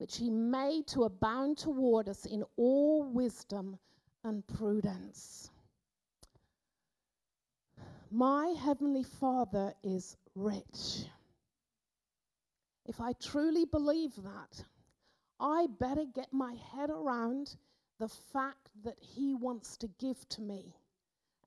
which 0.00 0.16
he 0.16 0.30
made 0.30 0.86
to 0.86 1.04
abound 1.04 1.58
toward 1.58 2.08
us 2.08 2.24
in 2.24 2.42
all 2.56 3.02
wisdom 3.02 3.78
and 4.24 4.46
prudence. 4.46 5.50
My 8.10 8.48
heavenly 8.48 9.02
Father 9.02 9.74
is 9.84 10.16
rich. 10.34 11.04
If 12.86 12.98
I 12.98 13.12
truly 13.12 13.66
believe 13.66 14.14
that, 14.22 14.64
I 15.38 15.66
better 15.78 16.06
get 16.06 16.32
my 16.32 16.54
head 16.54 16.88
around 16.88 17.56
the 18.00 18.08
fact 18.08 18.70
that 18.82 18.96
he 18.98 19.34
wants 19.34 19.76
to 19.76 19.88
give 20.00 20.28
to 20.30 20.40
me. 20.40 20.74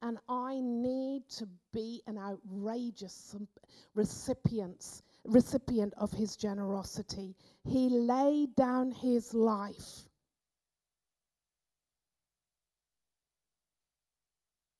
And 0.03 0.19
I 0.29 0.59
need 0.61 1.27
to 1.37 1.47
be 1.73 2.01
an 2.07 2.17
outrageous 2.17 3.35
recipient 3.95 5.01
recipient 5.25 5.93
of 5.97 6.11
his 6.11 6.35
generosity. 6.35 7.33
He 7.63 7.89
laid 7.89 8.55
down 8.55 8.91
his 8.91 9.33
life. 9.33 10.03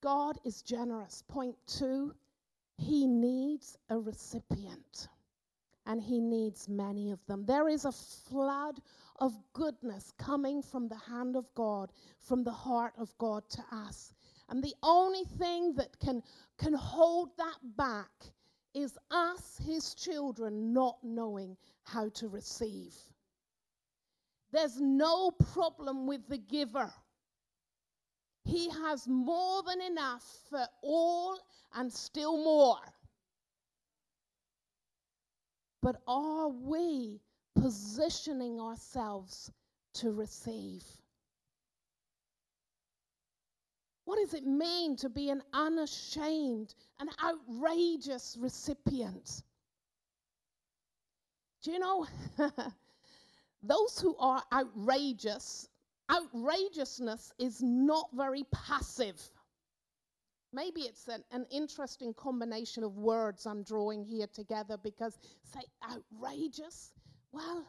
God 0.02 0.38
is 0.44 0.60
generous. 0.60 1.24
Point 1.28 1.56
two, 1.66 2.14
he 2.76 3.06
needs 3.06 3.78
a 3.88 3.98
recipient. 3.98 5.08
And 5.86 6.00
he 6.00 6.20
needs 6.20 6.68
many 6.68 7.10
of 7.10 7.24
them. 7.26 7.46
There 7.46 7.68
is 7.68 7.86
a 7.86 7.92
flood 7.92 8.80
of 9.20 9.32
goodness 9.52 10.12
coming 10.18 10.62
from 10.62 10.88
the 10.88 10.98
hand 10.98 11.36
of 11.36 11.46
God, 11.54 11.92
from 12.20 12.42
the 12.44 12.52
heart 12.52 12.94
of 12.98 13.16
God 13.18 13.48
to 13.50 13.64
us. 13.72 14.14
And 14.48 14.62
the 14.62 14.74
only 14.82 15.24
thing 15.38 15.74
that 15.74 15.98
can, 16.00 16.22
can 16.58 16.74
hold 16.74 17.30
that 17.38 17.58
back 17.76 18.10
is 18.74 18.98
us, 19.10 19.60
his 19.64 19.94
children, 19.94 20.72
not 20.72 20.98
knowing 21.02 21.56
how 21.84 22.08
to 22.10 22.28
receive. 22.28 22.94
There's 24.52 24.80
no 24.80 25.30
problem 25.30 26.06
with 26.06 26.28
the 26.28 26.38
giver. 26.38 26.92
He 28.44 28.68
has 28.70 29.08
more 29.08 29.62
than 29.62 29.80
enough 29.80 30.24
for 30.50 30.66
all 30.82 31.38
and 31.74 31.92
still 31.92 32.36
more. 32.36 32.78
But 35.80 35.96
are 36.06 36.48
we 36.48 37.20
positioning 37.54 38.60
ourselves 38.60 39.50
to 39.94 40.12
receive? 40.12 40.84
What 44.04 44.18
does 44.18 44.34
it 44.34 44.46
mean 44.46 44.96
to 44.96 45.08
be 45.08 45.30
an 45.30 45.42
unashamed, 45.52 46.74
an 47.00 47.08
outrageous 47.22 48.36
recipient? 48.38 49.42
Do 51.62 51.72
you 51.72 51.78
know, 51.78 52.06
those 53.62 53.98
who 53.98 54.14
are 54.18 54.42
outrageous, 54.52 55.68
outrageousness 56.10 57.32
is 57.38 57.62
not 57.62 58.10
very 58.12 58.44
passive. 58.52 59.18
Maybe 60.52 60.82
it's 60.82 61.08
an, 61.08 61.24
an 61.32 61.46
interesting 61.50 62.12
combination 62.12 62.84
of 62.84 62.98
words 62.98 63.46
I'm 63.46 63.62
drawing 63.62 64.04
here 64.04 64.26
together 64.26 64.76
because 64.76 65.18
say 65.42 65.62
outrageous. 65.90 66.92
Well, 67.34 67.66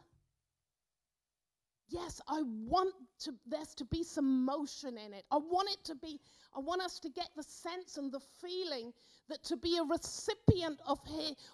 yes, 1.88 2.20
I 2.28 2.40
want 2.44 2.94
to, 3.22 3.32
there's 3.48 3.74
to 3.74 3.84
be 3.84 4.04
some 4.04 4.44
motion 4.44 4.96
in 4.96 5.12
it. 5.12 5.24
I 5.32 5.38
want 5.38 5.68
it 5.70 5.84
to 5.86 5.96
be, 5.96 6.20
I 6.56 6.60
want 6.60 6.82
us 6.82 7.00
to 7.00 7.08
get 7.08 7.30
the 7.36 7.42
sense 7.42 7.96
and 7.96 8.12
the 8.12 8.20
feeling 8.40 8.92
that 9.28 9.42
to 9.42 9.56
be 9.56 9.76
a 9.78 9.82
recipient 9.82 10.80
of 10.86 11.00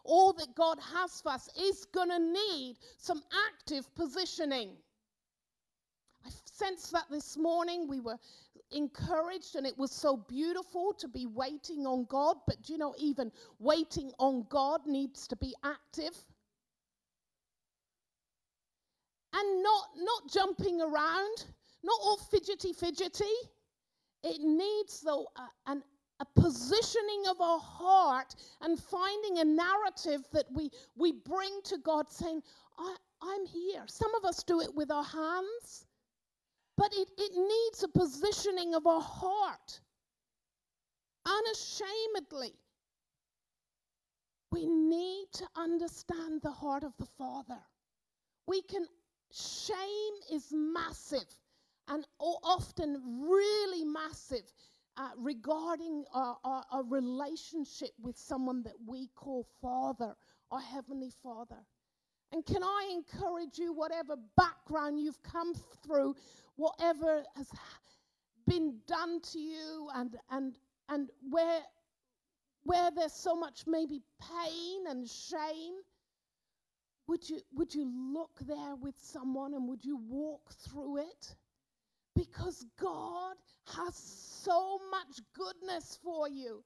all 0.05 0.35
that 0.35 0.55
God 0.55 0.79
has 0.95 1.23
for 1.23 1.33
us 1.33 1.49
is 1.59 1.87
going 1.87 2.11
to 2.11 2.19
need 2.19 2.77
some 2.99 3.23
active 3.49 3.87
positioning. 3.95 4.77
I 6.27 6.29
sensed 6.45 6.93
that 6.93 7.07
this 7.11 7.39
morning. 7.39 7.89
We 7.89 8.01
were 8.01 8.19
encouraged, 8.73 9.57
and 9.57 9.67
it 9.67 9.79
was 9.79 9.91
so 9.91 10.19
beautiful 10.19 10.93
to 10.99 11.09
be 11.09 11.27
waiting 11.27 11.87
on 11.87 12.05
God. 12.05 12.37
But 12.47 12.69
you 12.69 12.77
know, 12.77 12.95
even 12.99 13.33
waiting 13.59 14.13
on 14.19 14.45
God 14.51 14.83
needs 14.87 15.27
to 15.29 15.37
be 15.37 15.55
active 15.65 16.15
and 19.35 19.63
not 19.63 19.89
not 19.97 20.31
jumping 20.31 20.81
around, 20.81 21.47
not 21.83 21.99
all 22.03 22.17
fidgety 22.17 22.73
fidgety. 22.73 23.35
It 24.23 24.41
needs 24.41 25.01
though 25.01 25.27
a, 25.37 25.71
an, 25.71 25.83
a 26.21 26.41
positioning 26.41 27.25
of 27.29 27.41
our 27.41 27.59
heart 27.59 28.35
and 28.61 28.79
finding 28.79 29.39
a 29.39 29.45
narrative 29.45 30.27
that 30.33 30.47
we 30.53 30.71
we 30.97 31.13
bring 31.13 31.61
to 31.65 31.79
God, 31.79 32.11
saying, 32.11 32.43
I, 32.79 32.97
"I'm 33.23 33.47
here." 33.47 33.83
Some 33.87 34.15
of 34.15 34.25
us 34.25 34.43
do 34.43 34.61
it 34.61 34.75
with 34.75 34.91
our 34.91 35.05
hands, 35.05 35.87
but 36.77 36.93
it, 36.93 37.09
it 37.19 37.33
needs 37.37 37.83
a 37.83 37.89
positioning 37.89 38.75
of 38.75 38.87
our 38.87 39.01
heart, 39.01 39.81
unashamedly. 41.27 42.55
We 44.53 44.67
need 44.67 45.29
to 45.33 45.47
understand 45.57 46.43
the 46.43 46.51
heart 46.51 46.85
of 46.85 46.93
the 46.99 47.07
Father. 47.17 47.59
We 48.47 48.61
can 48.63 48.87
Shame 49.33 50.15
is 50.31 50.53
massive 50.53 51.27
and 51.89 52.07
often 52.21 53.01
really 53.29 53.85
massive 53.85 54.53
uh, 54.97 55.09
regarding 55.17 56.05
our, 56.15 56.37
our, 56.45 56.65
our 56.71 56.85
relationship 56.85 57.91
with 58.01 58.17
someone 58.17 58.63
that 58.65 58.77
we 58.87 59.09
call 59.15 59.47
Father, 59.61 60.15
our 60.51 60.61
Heavenly 60.61 61.11
Father. 61.23 61.57
And 62.33 62.45
can 62.45 62.63
I 62.63 62.91
encourage 62.93 63.59
you, 63.59 63.73
whatever 63.73 64.17
background 64.37 65.01
you've 65.01 65.23
come 65.23 65.55
through, 65.85 66.15
whatever 66.57 67.23
has 67.37 67.49
been 68.47 68.79
done 68.87 69.21
to 69.33 69.39
you, 69.39 69.89
and, 69.95 70.17
and, 70.31 70.59
and 70.89 71.11
where, 71.31 71.61
where 72.65 72.91
there's 72.91 73.13
so 73.13 73.35
much 73.35 73.65
maybe 73.67 74.03
pain 74.21 74.87
and 74.89 75.09
shame, 75.09 75.75
would 77.07 77.29
you, 77.29 77.41
would 77.55 77.75
you 77.75 77.85
look 78.15 78.39
there 78.47 78.77
with 78.77 78.95
someone 79.01 79.55
and 79.55 79.69
would 79.69 79.85
you 79.85 79.99
walk 80.09 80.53
through 80.53 80.99
it? 80.99 81.37
Because 82.15 82.65
God 82.81 83.37
has 83.75 83.95
so 83.97 84.79
much 84.91 85.21
goodness 85.35 85.99
for 86.03 86.29
you. 86.29 86.63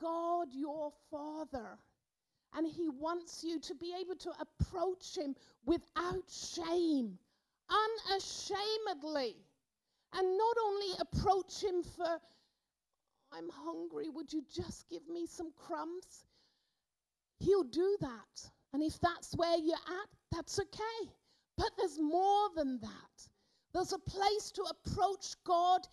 God, 0.00 0.48
your 0.52 0.92
Father. 1.10 1.78
And 2.54 2.66
He 2.66 2.88
wants 2.88 3.44
you 3.44 3.60
to 3.60 3.74
be 3.74 3.92
able 4.00 4.16
to 4.16 4.32
approach 4.40 5.16
Him 5.16 5.34
without 5.66 6.24
shame, 6.28 7.18
unashamedly. 7.68 9.36
And 10.12 10.38
not 10.38 10.56
only 10.64 10.86
approach 10.98 11.62
Him 11.62 11.82
for, 11.82 12.18
I'm 13.32 13.48
hungry, 13.50 14.08
would 14.08 14.32
you 14.32 14.42
just 14.52 14.88
give 14.88 15.06
me 15.08 15.26
some 15.26 15.52
crumbs? 15.56 16.26
He'll 17.38 17.62
do 17.62 17.96
that. 18.00 18.50
And 18.72 18.82
if 18.82 18.98
that's 19.00 19.34
where 19.34 19.58
you're 19.58 19.74
at, 19.74 20.08
that's 20.30 20.58
okay. 20.58 21.10
But 21.56 21.70
there's 21.76 21.98
more 21.98 22.48
than 22.56 22.78
that. 22.80 23.28
There's 23.74 23.92
a 23.92 23.98
place 23.98 24.50
to 24.52 24.62
approach 24.62 25.34
God 25.44 25.86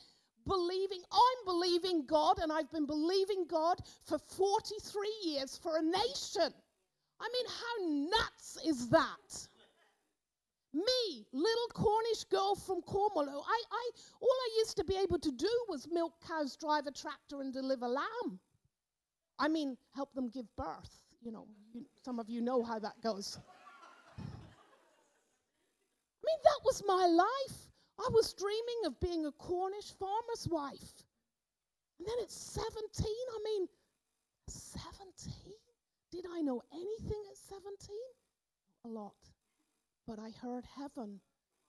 believing. 0.45 1.01
I'm 1.11 1.45
believing 1.45 2.05
God, 2.05 2.39
and 2.39 2.51
I've 2.51 2.71
been 2.71 2.85
believing 2.85 3.45
God 3.49 3.79
for 4.05 4.17
43 4.17 5.13
years 5.23 5.59
for 5.61 5.77
a 5.77 5.81
nation. 5.81 6.53
I 7.19 7.29
mean, 7.33 7.45
how 7.47 8.17
nuts 8.17 8.57
is 8.65 8.89
that? 8.89 9.47
Me, 10.73 11.25
little 11.33 11.67
Cornish 11.73 12.23
girl 12.25 12.55
from 12.55 12.81
Cornwall, 12.81 13.43
I, 13.47 13.61
I, 13.71 13.89
all 14.21 14.29
I 14.29 14.49
used 14.59 14.77
to 14.77 14.83
be 14.83 14.95
able 14.97 15.17
to 15.19 15.31
do 15.31 15.49
was 15.67 15.87
milk 15.91 16.13
cows, 16.27 16.55
drive 16.55 16.85
a 16.85 16.91
tractor, 16.91 17.41
and 17.41 17.51
deliver 17.51 17.87
lamb. 17.87 18.39
I 19.39 19.47
mean, 19.47 19.77
help 19.95 20.13
them 20.13 20.29
give 20.29 20.45
birth 20.55 21.06
you 21.21 21.31
know, 21.31 21.47
you, 21.73 21.85
some 22.03 22.19
of 22.19 22.29
you 22.29 22.41
know 22.41 22.63
how 22.63 22.79
that 22.79 23.01
goes. 23.01 23.37
I 24.17 24.21
mean, 26.25 26.39
that 26.43 26.59
was 26.65 26.83
my 26.85 27.05
life. 27.05 27.57
I 27.99 28.09
was 28.11 28.33
dreaming 28.33 28.85
of 28.85 28.99
being 28.99 29.25
a 29.25 29.31
Cornish 29.31 29.91
farmer's 29.99 30.47
wife. 30.49 31.03
And 31.99 32.07
then 32.07 32.15
at 32.21 32.31
17, 32.31 33.05
I 33.05 33.39
mean, 33.43 33.67
17? 34.47 35.33
Did 36.11 36.25
I 36.31 36.41
know 36.41 36.61
anything 36.71 37.23
at 37.29 37.37
17? 37.37 37.95
A 38.85 38.87
lot. 38.87 39.15
But 40.05 40.19
I 40.19 40.29
heard 40.41 40.65
heaven. 40.77 41.19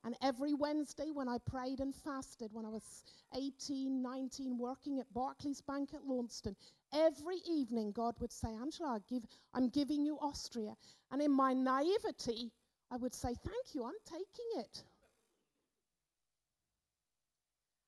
And 0.04 0.14
every 0.22 0.54
Wednesday 0.54 1.10
when 1.12 1.28
I 1.28 1.38
prayed 1.38 1.80
and 1.80 1.94
fasted, 1.94 2.50
when 2.52 2.64
I 2.64 2.68
was 2.68 3.04
18, 3.36 4.00
19, 4.00 4.58
working 4.58 5.00
at 5.00 5.12
Barclays 5.12 5.60
Bank 5.60 5.90
at 5.92 6.06
Launceston, 6.06 6.54
every 6.92 7.38
evening 7.48 7.92
God 7.92 8.14
would 8.20 8.32
say, 8.32 8.48
Angela, 8.48 9.00
give, 9.08 9.24
I'm 9.54 9.68
giving 9.68 10.04
you 10.04 10.18
Austria. 10.20 10.74
And 11.10 11.22
in 11.22 11.30
my 11.30 11.52
naivety, 11.52 12.52
I 12.90 12.96
would 12.96 13.14
say, 13.14 13.28
Thank 13.28 13.74
you, 13.74 13.84
I'm 13.84 14.00
taking 14.06 14.62
it. 14.62 14.84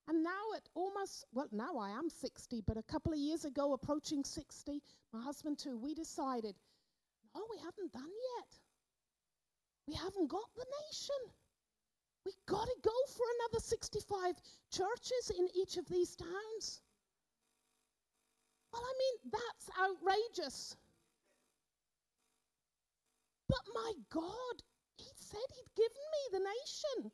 And 0.07 0.23
now 0.23 0.43
at 0.57 0.67
almost, 0.75 1.25
well, 1.33 1.47
now 1.51 1.77
I 1.77 1.91
am 1.91 2.09
60, 2.09 2.61
but 2.67 2.75
a 2.75 2.83
couple 2.83 3.13
of 3.13 3.19
years 3.19 3.45
ago, 3.45 3.73
approaching 3.73 4.23
60, 4.23 4.81
my 5.13 5.21
husband 5.21 5.57
too, 5.57 5.77
we 5.77 5.93
decided, 5.93 6.55
no, 7.33 7.41
we 7.49 7.57
haven't 7.59 7.93
done 7.93 8.11
yet. 8.37 8.59
We 9.87 9.93
haven't 9.93 10.27
got 10.27 10.53
the 10.55 10.65
nation. 10.89 11.33
We 12.25 12.33
got 12.45 12.65
to 12.65 12.75
go 12.81 12.91
for 13.15 13.25
another 13.39 13.61
65 13.61 14.35
churches 14.71 15.31
in 15.37 15.47
each 15.55 15.77
of 15.77 15.87
these 15.87 16.15
towns. 16.15 16.81
Well, 18.71 18.83
I 18.83 18.93
mean, 18.97 19.31
that's 19.31 19.69
outrageous. 19.79 20.75
But 23.47 23.73
my 23.73 23.93
God, 24.09 24.63
He 24.97 25.09
said 25.15 25.39
He'd 25.49 25.75
given 25.75 26.05
me 26.11 26.21
the 26.31 26.39
nation. 26.39 27.11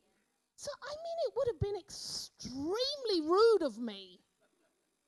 So, 0.56 0.70
I 0.82 0.90
mean, 0.90 1.18
it 1.26 1.32
would 1.36 1.48
have 1.48 1.60
been 1.60 1.80
extremely 1.80 3.20
rude 3.20 3.62
of 3.62 3.78
me 3.78 4.20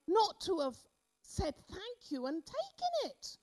not 0.07 0.41
to 0.43 0.61
have 0.61 0.77
said 1.23 1.55
thank 1.71 2.11
you 2.11 2.27
and 2.27 2.45
taken 2.45 3.11
it. 3.11 3.37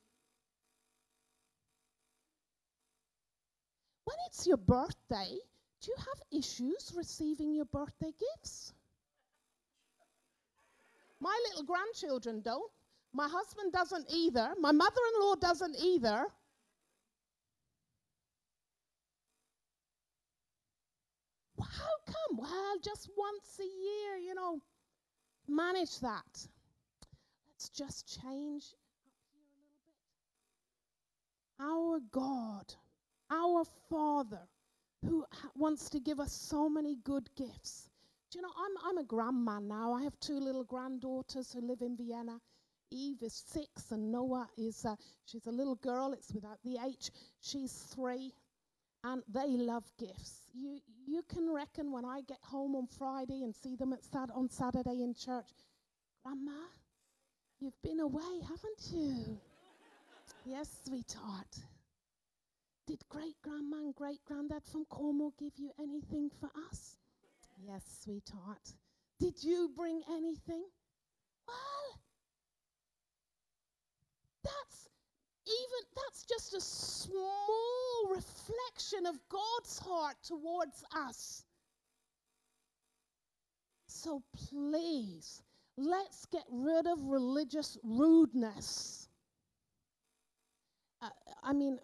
When 4.03 4.17
it's 4.27 4.47
your 4.47 4.57
birthday, 4.57 5.37
do 5.81 5.91
you 5.91 5.95
have 5.97 6.39
issues 6.39 6.93
receiving 6.95 7.53
your 7.53 7.65
birthday 7.65 8.11
gifts? 8.19 8.73
My 11.19 11.37
little 11.49 11.63
grandchildren 11.63 12.41
don't. 12.41 12.71
My 13.13 13.27
husband 13.27 13.73
doesn't 13.73 14.05
either. 14.11 14.53
My 14.59 14.71
mother 14.71 15.01
in 15.13 15.21
law 15.21 15.35
doesn't 15.35 15.75
either. 15.81 16.25
How 21.59 21.95
come? 22.05 22.37
Well, 22.37 22.75
just 22.83 23.09
once 23.17 23.59
a 23.59 23.63
year, 23.63 24.17
you 24.17 24.35
know, 24.35 24.61
manage 25.47 25.99
that. 25.99 26.47
Let's 27.49 27.69
just 27.69 28.21
change 28.21 28.65
up 28.73 28.79
here 29.33 29.41
a 29.41 29.65
little 29.65 29.79
bit. 29.85 29.95
Our 31.59 31.99
God, 32.11 32.73
our 33.31 33.63
Father, 33.89 34.47
who 35.03 35.25
wants 35.55 35.89
to 35.89 35.99
give 35.99 36.19
us 36.19 36.31
so 36.31 36.69
many 36.69 36.97
good 37.03 37.29
gifts. 37.35 37.89
Do 38.29 38.39
you 38.39 38.43
know, 38.43 38.51
I'm, 38.57 38.89
I'm 38.89 38.97
a 38.97 39.03
grandma 39.03 39.59
now. 39.59 39.93
I 39.93 40.03
have 40.03 40.19
two 40.19 40.39
little 40.39 40.63
granddaughters 40.63 41.53
who 41.53 41.61
live 41.61 41.81
in 41.81 41.95
Vienna. 41.97 42.39
Eve 42.91 43.21
is 43.23 43.43
six, 43.47 43.91
and 43.91 44.12
Noa 44.12 44.47
is, 44.58 44.86
uh, 44.86 44.95
she's 45.26 45.47
a 45.47 45.52
little 45.52 45.76
girl, 45.76 46.13
it's 46.13 46.32
without 46.34 46.60
the 46.63 46.78
H. 46.84 47.12
She's 47.41 47.71
three 47.71 48.34
and 49.04 49.23
they 49.30 49.47
love 49.47 49.84
gifts. 49.97 50.52
You, 50.54 50.80
you 51.06 51.21
can 51.30 51.54
reckon 51.54 51.91
when 51.91 52.06
I 52.06 52.21
get 52.28 52.39
home 52.41 52.76
on 52.76 52.88
Friday 52.88 53.43
and 53.43 53.56
see 53.56 53.76
them 53.76 53.93
at 53.93 54.04
Sat- 54.04 54.32
on 54.34 54.50
Saturday 54.50 55.02
in 55.04 55.13
church, 55.13 55.45
Grandma, 56.23 56.52
you've 57.60 57.82
been 57.84 58.00
away, 58.00 58.41
haven't 58.41 58.91
you? 58.91 59.39
yes, 60.45 60.69
sweetheart. 60.86 61.58
Did 62.86 63.00
great 63.10 63.36
grandma 63.41 63.78
and 63.78 63.95
great 63.95 64.23
granddad 64.26 64.63
from 64.65 64.86
Cornwall 64.86 65.34
give 65.38 65.54
you 65.58 65.71
anything 65.80 66.30
for 66.39 66.50
us? 66.69 66.97
Yes, 67.65 67.84
sweetheart. 68.04 68.73
Did 69.19 69.43
you 69.43 69.69
bring 69.76 70.02
anything? 70.10 70.63
Well, 71.47 72.00
that's 74.47 74.89
even 75.47 75.83
that's 75.95 76.25
just 76.25 76.53
a 76.53 76.62
small 76.62 78.10
reflection 78.13 79.05
of 79.05 79.17
God's 79.29 79.79
heart 79.79 80.15
towards 80.23 80.83
us. 80.95 81.43
So 83.88 84.21
please, 84.49 85.41
let's 85.77 86.25
get 86.25 86.43
rid 86.51 86.88
of 86.88 87.01
religious 87.03 87.77
rudeness. 87.83 89.07
Uh, 91.01 91.10
I 91.43 91.53
mean, 91.53 91.79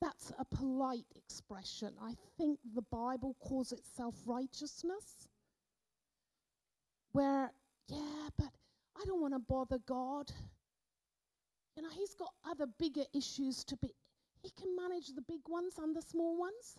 that's 0.00 0.32
a 0.38 0.44
polite 0.44 1.06
expression. 1.16 1.94
I 2.02 2.14
think 2.36 2.58
the 2.74 2.82
Bible 2.90 3.36
calls 3.40 3.72
it 3.72 3.80
self 3.96 4.14
righteousness, 4.26 5.28
where, 7.12 7.52
yeah, 7.88 8.28
but 8.36 8.50
I 8.96 9.04
don't 9.06 9.20
want 9.20 9.34
to 9.34 9.38
bother 9.38 9.78
God. 9.86 10.30
You 11.76 11.82
know, 11.82 11.88
he's 11.90 12.14
got 12.14 12.32
other 12.48 12.66
bigger 12.78 13.04
issues 13.14 13.64
to 13.64 13.76
be. 13.76 13.94
He 14.42 14.50
can 14.50 14.74
manage 14.76 15.08
the 15.14 15.22
big 15.22 15.40
ones 15.48 15.74
and 15.78 15.94
the 15.94 16.02
small 16.02 16.38
ones. 16.38 16.76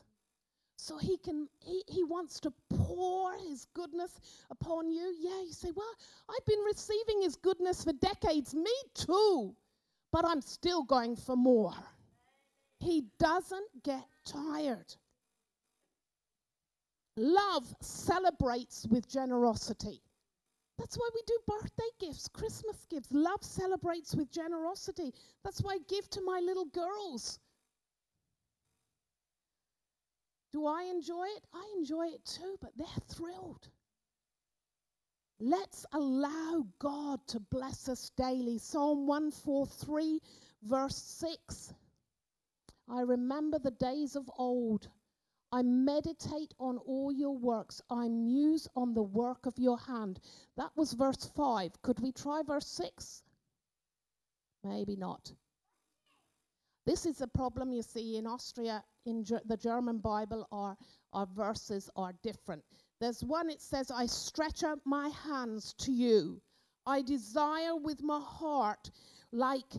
So 0.75 0.97
he 0.97 1.17
can 1.17 1.47
he, 1.59 1.83
he 1.87 2.03
wants 2.03 2.39
to 2.41 2.53
pour 2.69 3.33
his 3.37 3.67
goodness 3.73 4.19
upon 4.49 4.91
you. 4.91 5.13
Yeah, 5.19 5.41
you 5.41 5.53
say, 5.53 5.69
Well, 5.73 5.93
I've 6.29 6.45
been 6.45 6.59
receiving 6.65 7.21
his 7.21 7.35
goodness 7.35 7.83
for 7.83 7.93
decades. 7.93 8.53
Me 8.53 8.73
too. 8.93 9.55
But 10.11 10.25
I'm 10.25 10.41
still 10.41 10.83
going 10.83 11.15
for 11.15 11.35
more. 11.35 11.73
He 12.79 13.05
doesn't 13.17 13.83
get 13.83 14.03
tired. 14.25 14.93
Love 17.15 17.73
celebrates 17.81 18.85
with 18.89 19.07
generosity. 19.07 20.01
That's 20.77 20.97
why 20.97 21.09
we 21.13 21.21
do 21.27 21.37
birthday 21.47 21.89
gifts, 21.99 22.27
Christmas 22.27 22.85
gifts. 22.89 23.09
Love 23.11 23.43
celebrates 23.43 24.15
with 24.15 24.31
generosity. 24.31 25.13
That's 25.43 25.61
why 25.61 25.73
I 25.73 25.79
give 25.87 26.09
to 26.11 26.21
my 26.21 26.39
little 26.39 26.65
girls. 26.65 27.39
Do 30.51 30.65
I 30.65 30.83
enjoy 30.83 31.25
it? 31.25 31.43
I 31.53 31.65
enjoy 31.77 32.07
it 32.07 32.25
too, 32.25 32.57
but 32.61 32.71
they're 32.75 32.87
thrilled. 33.07 33.69
Let's 35.39 35.85
allow 35.93 36.65
God 36.79 37.19
to 37.27 37.39
bless 37.39 37.89
us 37.89 38.11
daily. 38.15 38.59
Psalm 38.59 39.07
143, 39.07 40.19
verse 40.63 40.95
6. 40.95 41.73
I 42.89 43.01
remember 43.01 43.59
the 43.59 43.71
days 43.71 44.15
of 44.15 44.29
old 44.37 44.89
I 45.53 45.61
meditate 45.61 46.55
on 46.59 46.79
all 46.79 47.11
your 47.11 47.37
works. 47.37 47.79
I 47.87 48.07
muse 48.09 48.67
on 48.75 48.95
the 48.95 49.03
work 49.03 49.45
of 49.45 49.53
your 49.59 49.77
hand. 49.77 50.19
That 50.57 50.71
was 50.75 50.93
verse 50.93 51.29
5. 51.35 51.79
Could 51.83 51.99
we 51.99 52.11
try 52.11 52.41
verse 52.41 52.65
6? 52.65 53.21
Maybe 54.63 54.95
not. 54.95 55.31
This 56.87 57.05
is 57.05 57.21
a 57.21 57.27
problem 57.27 57.71
you 57.71 57.83
see 57.83 58.17
in 58.17 58.25
Austria, 58.25 58.83
in 59.05 59.23
Ger- 59.23 59.43
the 59.45 59.55
German 59.55 59.99
Bible, 59.99 60.47
our, 60.51 60.75
our 61.13 61.27
verses 61.27 61.87
are 61.95 62.13
different. 62.23 62.63
There's 62.99 63.23
one, 63.23 63.51
it 63.51 63.61
says, 63.61 63.91
I 63.91 64.07
stretch 64.07 64.63
out 64.63 64.79
my 64.85 65.09
hands 65.09 65.75
to 65.81 65.91
you. 65.91 66.41
I 66.87 67.03
desire 67.03 67.75
with 67.75 68.01
my 68.01 68.19
heart 68.19 68.89
like 69.31 69.71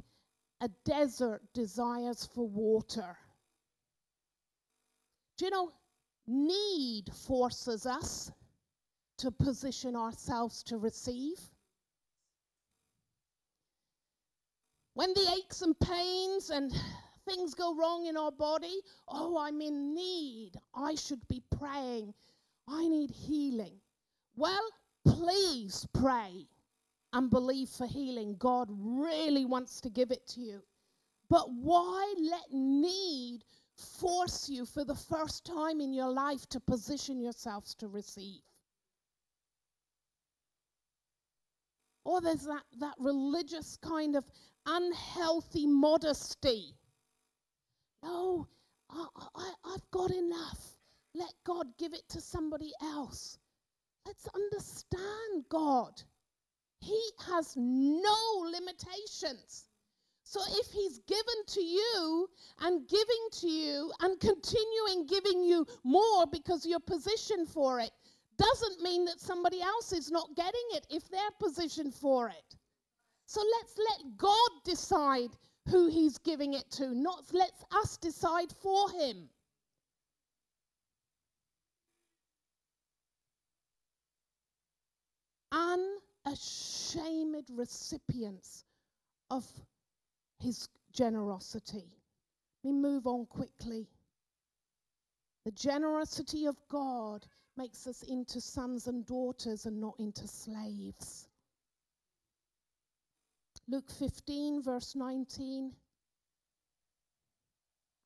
a 0.61 0.71
desert 0.85 1.43
desires 1.53 2.29
for 2.33 2.47
water. 2.47 3.17
Do 5.37 5.47
you 5.47 5.51
know, 5.51 5.73
need 6.27 7.11
forces 7.27 7.87
us 7.87 8.31
to 9.19 9.31
position 9.31 9.97
ourselves 9.97 10.63
to 10.65 10.79
receive? 10.79 11.39
When 14.95 15.13
the 15.13 15.35
aches 15.37 15.63
and 15.63 15.79
pains 15.81 16.51
and 16.51 16.73
things 17.29 17.55
go 17.55 17.75
wrong 17.75 18.07
in 18.07 18.17
our 18.17 18.31
body, 18.31 18.81
oh, 19.09 19.37
I'm 19.39 19.61
in 19.61 19.95
need. 19.95 20.53
I 20.75 20.95
should 20.95 21.27
be 21.29 21.43
praying. 21.59 22.15
I 22.69 22.87
need 22.87 23.11
healing. 23.11 23.81
Well, 24.37 24.63
please 25.05 25.87
pray 25.93 26.47
and 27.13 27.29
believe 27.29 27.69
for 27.71 27.87
healing. 27.87 28.37
God 28.39 28.69
really 28.71 29.45
wants 29.45 29.81
to 29.81 29.91
give 29.91 30.13
it 30.13 30.27
to 30.29 30.41
you. 30.41 30.63
But 31.29 31.51
why 31.51 32.15
let 32.19 32.53
need 32.53 33.45
force 33.77 34.49
you 34.49 34.65
for 34.65 34.85
the 34.85 34.95
first 34.95 35.45
time 35.45 35.81
in 35.81 35.93
your 35.93 36.11
life 36.11 36.47
to 36.51 36.61
position 36.61 37.21
yourselves 37.21 37.75
to 37.77 37.89
receive. 37.89 38.43
Or 42.05 42.21
there's 42.21 42.45
that, 42.45 42.65
that 42.79 42.95
religious 42.99 43.77
kind 43.79 44.15
of 44.15 44.25
unhealthy 44.67 45.67
modesty. 45.67 46.75
No, 48.03 48.47
I, 48.91 49.07
I, 49.35 49.53
I've 49.65 49.91
got 49.91 50.11
enough. 50.11 50.59
Let 51.15 51.33
God 51.45 51.67
give 51.79 51.95
it 51.95 52.09
to 52.11 52.21
somebody 52.21 52.73
else. 52.83 53.39
Let's 54.07 54.29
understand 54.35 55.45
God. 55.49 56.03
He 56.81 57.01
has 57.27 57.55
no 57.57 58.51
limitations. 58.53 59.65
So 60.35 60.41
if 60.49 60.73
he's 60.73 60.99
given 61.07 61.45
to 61.47 61.61
you 61.61 62.29
and 62.63 62.89
giving 62.89 63.29
to 63.35 63.47
you 63.49 63.93
and 64.01 64.19
continuing 64.19 65.07
giving 65.07 65.45
you 65.45 65.65
more 65.85 66.27
because 66.27 66.67
you're 66.67 66.81
positioned 66.81 67.49
for 67.49 67.79
it, 67.79 67.93
doesn't 68.37 68.83
mean 68.83 69.05
that 69.05 69.21
somebody 69.21 69.63
else 69.63 69.93
is 69.93 70.11
not 70.11 70.35
getting 70.35 70.69
it 70.73 70.89
if 70.91 71.09
they're 71.09 71.21
positioned 71.39 71.95
for 71.95 72.31
it. 72.31 72.57
So 73.27 73.43
let's 73.61 73.79
let 73.79 74.17
God 74.17 74.51
decide 74.65 75.31
who 75.69 75.89
he's 75.89 76.19
giving 76.19 76.55
it 76.55 76.69
to, 76.73 76.93
not 76.93 77.27
let 77.33 77.53
us 77.71 77.97
decide 77.97 78.51
for 78.61 78.91
him. 78.91 79.29
Unashamed 85.53 87.49
recipients 87.53 88.65
of 89.31 89.47
his 90.45 90.69
generosity. 90.93 91.91
We 92.63 92.73
move 92.73 93.07
on 93.07 93.27
quickly. 93.27 93.89
The 95.45 95.53
generosity 95.53 96.47
of 96.47 96.57
God 96.69 97.27
makes 97.57 97.87
us 97.87 98.03
into 98.03 98.41
sons 98.41 98.87
and 98.87 99.05
daughters 99.07 99.67
and 99.67 99.81
not 99.81 99.95
into 99.99 100.27
slaves. 100.27 101.29
Luke 103.69 103.91
15, 103.91 104.63
verse 104.63 104.95
19. 104.95 105.73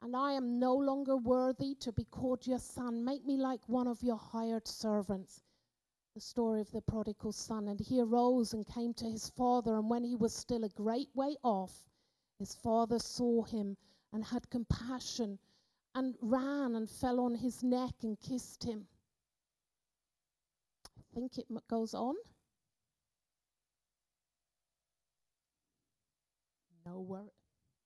And 0.03 0.17
I 0.17 0.33
am 0.33 0.61
no 0.61 0.75
longer 0.75 1.17
worthy 1.17 1.75
to 1.81 1.93
be 1.93 2.05
called 2.05 2.47
your 2.47 2.61
son. 2.61 3.05
Make 3.05 3.27
me 3.27 3.37
like 3.37 3.61
one 3.67 3.89
of 3.89 4.03
your 4.03 4.17
hired 4.17 4.69
servants. 4.69 5.43
The 6.15 6.21
story 6.21 6.61
of 6.61 6.71
the 6.71 6.81
prodigal 6.81 7.33
son. 7.33 7.69
And 7.69 7.81
he 7.81 8.01
arose 8.01 8.53
and 8.53 8.67
came 8.67 8.95
to 8.95 9.05
his 9.07 9.29
father. 9.31 9.77
And 9.77 9.91
when 9.91 10.05
he 10.05 10.15
was 10.15 10.33
still 10.33 10.65
a 10.65 10.69
great 10.69 11.09
way 11.15 11.37
off, 11.43 11.73
his 12.39 12.55
father 12.55 12.99
saw 12.99 13.43
him 13.43 13.77
and 14.13 14.25
had 14.25 14.49
compassion 14.51 15.39
and 15.95 16.15
ran 16.21 16.77
and 16.77 16.89
fell 16.89 17.21
on 17.21 17.35
his 17.35 17.63
neck 17.63 17.95
and 18.03 18.19
kissed 18.21 18.65
him. 18.65 18.87
I 20.87 21.03
think 21.15 21.39
it 21.39 21.47
goes 21.69 21.95
on. 21.95 22.15
no 26.89 27.01
worry. 27.01 27.38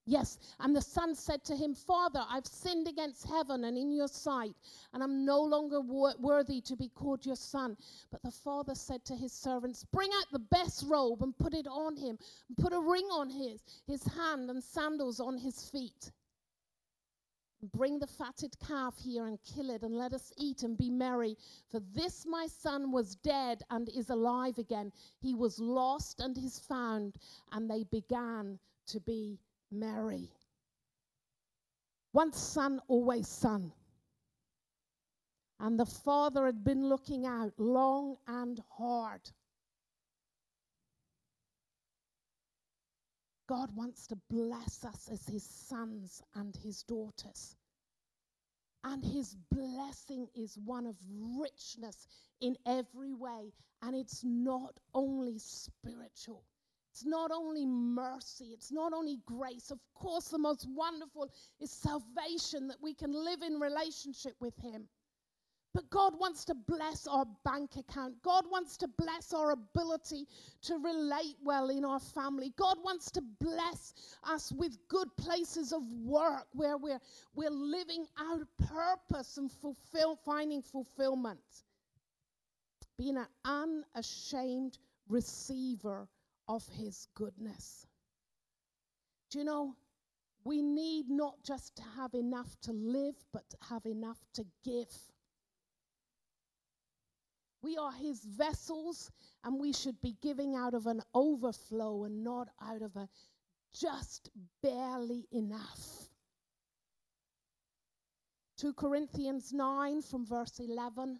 Yes, 0.04 0.38
and 0.58 0.74
the 0.74 0.82
son 0.82 1.14
said 1.14 1.44
to 1.44 1.56
him, 1.56 1.74
Father, 1.74 2.24
I've 2.28 2.46
sinned 2.46 2.88
against 2.88 3.24
heaven 3.28 3.64
and 3.64 3.78
in 3.78 3.92
your 3.92 4.08
sight, 4.08 4.54
and 4.92 5.00
I'm 5.02 5.24
no 5.24 5.40
longer 5.40 5.80
wor- 5.80 6.16
worthy 6.18 6.60
to 6.62 6.76
be 6.76 6.88
called 6.88 7.24
your 7.24 7.36
son. 7.36 7.76
But 8.10 8.22
the 8.22 8.32
father 8.32 8.74
said 8.74 9.04
to 9.04 9.14
his 9.14 9.32
servants, 9.32 9.84
Bring 9.84 10.10
out 10.18 10.26
the 10.32 10.40
best 10.40 10.84
robe 10.88 11.22
and 11.22 11.38
put 11.38 11.54
it 11.54 11.68
on 11.68 11.96
him, 11.96 12.18
and 12.48 12.56
put 12.58 12.72
a 12.72 12.80
ring 12.80 13.06
on 13.12 13.30
his, 13.30 13.62
his 13.86 14.02
hand 14.14 14.50
and 14.50 14.62
sandals 14.62 15.20
on 15.20 15.38
his 15.38 15.70
feet. 15.70 16.10
Bring 17.72 18.00
the 18.00 18.08
fatted 18.08 18.56
calf 18.66 18.98
here 18.98 19.26
and 19.26 19.38
kill 19.44 19.70
it, 19.70 19.84
and 19.84 19.94
let 19.96 20.12
us 20.12 20.32
eat 20.36 20.64
and 20.64 20.76
be 20.76 20.90
merry. 20.90 21.36
For 21.70 21.78
this 21.94 22.26
my 22.26 22.48
son 22.48 22.90
was 22.90 23.14
dead 23.14 23.62
and 23.70 23.88
is 23.88 24.10
alive 24.10 24.58
again. 24.58 24.90
He 25.20 25.36
was 25.36 25.60
lost 25.60 26.18
and 26.18 26.36
is 26.36 26.58
found. 26.58 27.18
And 27.52 27.70
they 27.70 27.84
began 27.84 28.58
to 28.88 28.98
be 28.98 29.38
merry. 29.72 30.30
Once 32.12 32.38
son, 32.38 32.80
always 32.88 33.26
son. 33.26 33.72
And 35.60 35.78
the 35.78 35.86
father 35.86 36.46
had 36.46 36.64
been 36.64 36.88
looking 36.88 37.24
out 37.24 37.52
long 37.56 38.16
and 38.26 38.60
hard. 38.76 39.20
God 43.48 43.70
wants 43.74 44.06
to 44.08 44.16
bless 44.30 44.84
us 44.84 45.08
as 45.12 45.26
his 45.26 45.44
sons 45.44 46.22
and 46.34 46.56
his 46.56 46.82
daughters. 46.82 47.56
And 48.84 49.04
his 49.04 49.36
blessing 49.50 50.26
is 50.34 50.58
one 50.64 50.86
of 50.86 50.96
richness 51.38 52.08
in 52.40 52.56
every 52.66 53.14
way. 53.14 53.52
And 53.82 53.94
it's 53.94 54.24
not 54.24 54.74
only 54.94 55.38
spiritual, 55.38 56.44
it's 56.92 57.06
not 57.06 57.30
only 57.30 57.64
mercy, 57.64 58.50
it's 58.52 58.70
not 58.70 58.92
only 58.92 59.16
grace. 59.24 59.70
Of 59.70 59.78
course, 59.94 60.28
the 60.28 60.36
most 60.36 60.68
wonderful 60.68 61.30
is 61.58 61.70
salvation 61.70 62.68
that 62.68 62.76
we 62.82 62.92
can 62.92 63.14
live 63.14 63.40
in 63.40 63.58
relationship 63.58 64.34
with 64.40 64.54
Him. 64.58 64.86
But 65.72 65.88
God 65.88 66.12
wants 66.20 66.44
to 66.44 66.54
bless 66.54 67.06
our 67.06 67.24
bank 67.46 67.76
account. 67.78 68.20
God 68.20 68.44
wants 68.50 68.76
to 68.76 68.88
bless 68.98 69.32
our 69.32 69.52
ability 69.52 70.26
to 70.64 70.76
relate 70.76 71.36
well 71.42 71.70
in 71.70 71.82
our 71.82 71.98
family. 71.98 72.52
God 72.58 72.76
wants 72.84 73.10
to 73.12 73.22
bless 73.40 73.94
us 74.24 74.52
with 74.52 74.76
good 74.88 75.08
places 75.16 75.72
of 75.72 75.82
work 76.04 76.46
where 76.52 76.76
we're, 76.76 77.00
we're 77.34 77.48
living 77.48 78.04
out 78.18 78.46
purpose 78.68 79.38
and 79.38 79.50
fulfill, 79.50 80.14
finding 80.14 80.60
fulfillment. 80.60 81.40
Being 82.98 83.16
an 83.16 83.28
unashamed 83.94 84.76
receiver 85.08 86.06
of 86.52 86.68
his 86.68 87.06
goodness. 87.14 87.86
Do 89.30 89.38
you 89.38 89.44
know, 89.44 89.74
we 90.44 90.60
need 90.60 91.08
not 91.08 91.42
just 91.42 91.76
to 91.76 91.82
have 91.96 92.12
enough 92.12 92.54
to 92.62 92.72
live, 92.72 93.14
but 93.32 93.48
to 93.48 93.56
have 93.70 93.86
enough 93.86 94.18
to 94.34 94.44
give. 94.62 94.92
We 97.62 97.78
are 97.78 97.92
his 97.92 98.22
vessels, 98.24 99.10
and 99.44 99.58
we 99.58 99.72
should 99.72 99.98
be 100.02 100.14
giving 100.20 100.54
out 100.54 100.74
of 100.74 100.86
an 100.86 101.00
overflow 101.14 102.04
and 102.04 102.22
not 102.22 102.48
out 102.60 102.82
of 102.82 102.96
a 102.96 103.08
just 103.72 104.28
barely 104.62 105.26
enough. 105.32 106.10
2 108.58 108.74
Corinthians 108.74 109.54
9 109.54 110.02
from 110.02 110.26
verse 110.26 110.58
11. 110.58 111.18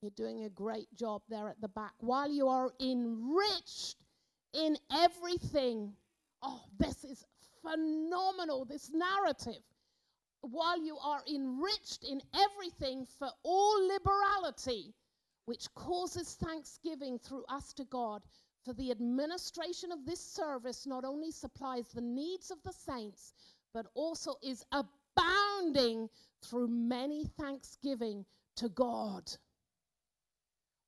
You're 0.00 0.10
doing 0.12 0.44
a 0.44 0.50
great 0.50 0.94
job 0.94 1.22
there 1.28 1.48
at 1.48 1.60
the 1.60 1.68
back. 1.68 1.92
While 1.98 2.30
you 2.30 2.46
are 2.46 2.70
enriched 2.80 3.96
in 4.52 4.76
everything. 4.92 5.92
Oh, 6.40 6.62
this 6.78 7.02
is 7.02 7.26
phenomenal, 7.62 8.64
this 8.64 8.90
narrative. 8.92 9.62
While 10.40 10.80
you 10.80 10.96
are 10.98 11.22
enriched 11.28 12.04
in 12.04 12.22
everything 12.32 13.06
for 13.18 13.28
all 13.42 13.88
liberality, 13.88 14.94
which 15.46 15.66
causes 15.74 16.34
thanksgiving 16.34 17.18
through 17.18 17.44
us 17.48 17.72
to 17.72 17.84
God. 17.86 18.22
For 18.64 18.74
the 18.74 18.92
administration 18.92 19.90
of 19.90 20.06
this 20.06 20.20
service 20.20 20.86
not 20.86 21.04
only 21.04 21.32
supplies 21.32 21.88
the 21.88 22.02
needs 22.02 22.52
of 22.52 22.62
the 22.62 22.72
saints, 22.72 23.32
but 23.74 23.86
also 23.94 24.36
is 24.42 24.64
abounding 24.70 26.08
through 26.42 26.68
many 26.68 27.24
thanksgiving 27.36 28.24
to 28.56 28.68
God 28.68 29.24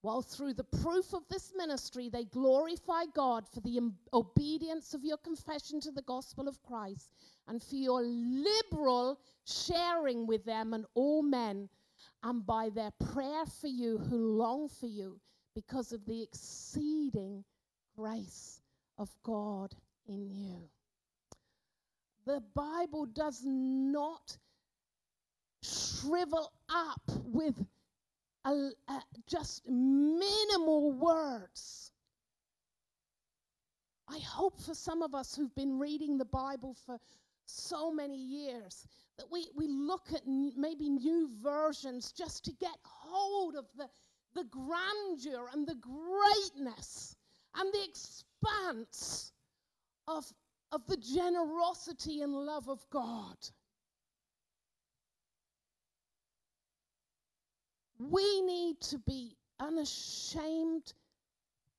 while 0.03 0.23
through 0.23 0.55
the 0.55 0.65
proof 0.65 1.13
of 1.13 1.23
this 1.29 1.53
ministry 1.57 2.09
they 2.09 2.25
glorify 2.25 3.05
God 3.15 3.47
for 3.47 3.61
the 3.61 3.77
Im- 3.77 3.99
obedience 4.13 4.95
of 4.95 5.05
your 5.05 5.19
confession 5.19 5.81
to 5.81 5.91
the 5.91 6.03
gospel 6.03 6.49
of 6.49 6.63
Christ 6.63 7.11
and 7.47 7.63
for 7.63 7.77
your 7.77 8.03
liberal 8.03 9.21
sharing 9.45 10.27
with 10.27 10.45
them 10.45 10.73
and 10.73 10.87
all 10.95 11.23
men, 11.23 11.69
and 12.23 12.47
by 12.47 12.71
their 12.71 12.93
prayer 13.13 13.45
for 13.47 13.67
you 13.67 13.99
who 13.99 14.37
long 14.37 14.69
for 14.69 14.87
you 14.87 15.21
because 15.55 15.93
of 15.93 16.05
the 16.07 16.23
exceeding 16.23 17.45
grace 17.97 18.61
of 18.99 19.11
God 19.23 19.75
in 20.07 20.31
you. 20.31 20.69
The 22.27 22.43
Bible 22.55 23.07
does 23.07 23.43
not 23.45 24.37
shrivel 25.63 26.53
up 26.69 27.03
with 27.25 27.55
a, 28.45 28.71
a, 28.89 29.03
just 29.27 29.63
minimal 29.67 30.93
words. 30.93 31.93
I 34.09 34.19
hope 34.19 34.61
for 34.61 34.75
some 34.75 35.03
of 35.03 35.15
us 35.15 35.37
who've 35.37 35.55
been 35.55 35.79
reading 35.79 36.19
the 36.19 36.25
Bible 36.25 36.77
for 36.87 36.99
so 37.47 37.93
many 37.93 38.17
years 38.17 38.87
that 39.19 39.31
we, 39.31 39.49
we 39.55 39.69
look 39.69 40.13
at 40.13 40.23
n- 40.27 40.53
maybe 40.57 40.89
new 40.89 41.29
versions 41.43 42.13
just 42.13 42.45
to 42.45 42.53
get 42.53 42.77
hold 42.83 43.55
of 43.55 43.67
the, 43.77 43.89
the 44.35 44.45
grandeur 44.45 45.49
and 45.53 45.67
the 45.67 45.77
greatness 45.77 47.17
and 47.57 47.73
the 47.73 47.85
expanse 47.85 49.33
of, 50.09 50.25
of 50.73 50.87
the 50.87 50.97
generosity 50.97 52.23
and 52.23 52.33
love 52.33 52.69
of 52.69 52.85
God. 52.91 53.37
We 58.01 58.41
need 58.41 58.81
to 58.83 58.99
be 58.99 59.37
unashamed, 59.59 60.95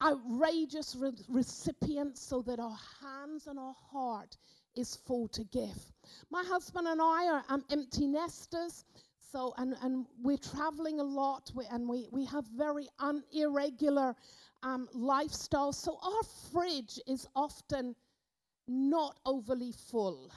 outrageous 0.03 0.95
re- 0.95 1.11
recipients 1.27 2.21
so 2.21 2.43
that 2.43 2.59
our 2.59 2.77
hands 3.01 3.47
and 3.47 3.57
our 3.57 3.73
heart 3.91 4.37
is 4.75 4.95
full 4.95 5.27
to 5.29 5.43
give. 5.45 5.91
My 6.29 6.43
husband 6.43 6.87
and 6.87 7.01
I 7.01 7.27
are 7.27 7.43
um, 7.49 7.65
empty 7.71 8.07
nesters. 8.07 8.85
So, 9.31 9.53
and, 9.57 9.75
and 9.81 10.05
we're 10.21 10.37
traveling 10.37 10.99
a 10.99 11.03
lot, 11.03 11.51
we, 11.55 11.65
and 11.71 11.87
we, 11.87 12.07
we 12.11 12.25
have 12.25 12.45
very 12.55 12.87
un- 12.99 13.23
irregular 13.31 14.13
um, 14.61 14.89
lifestyles. 14.95 15.75
So, 15.75 15.97
our 16.03 16.23
fridge 16.51 16.99
is 17.07 17.27
often 17.35 17.95
not 18.67 19.15
overly 19.25 19.71
full. 19.71 20.31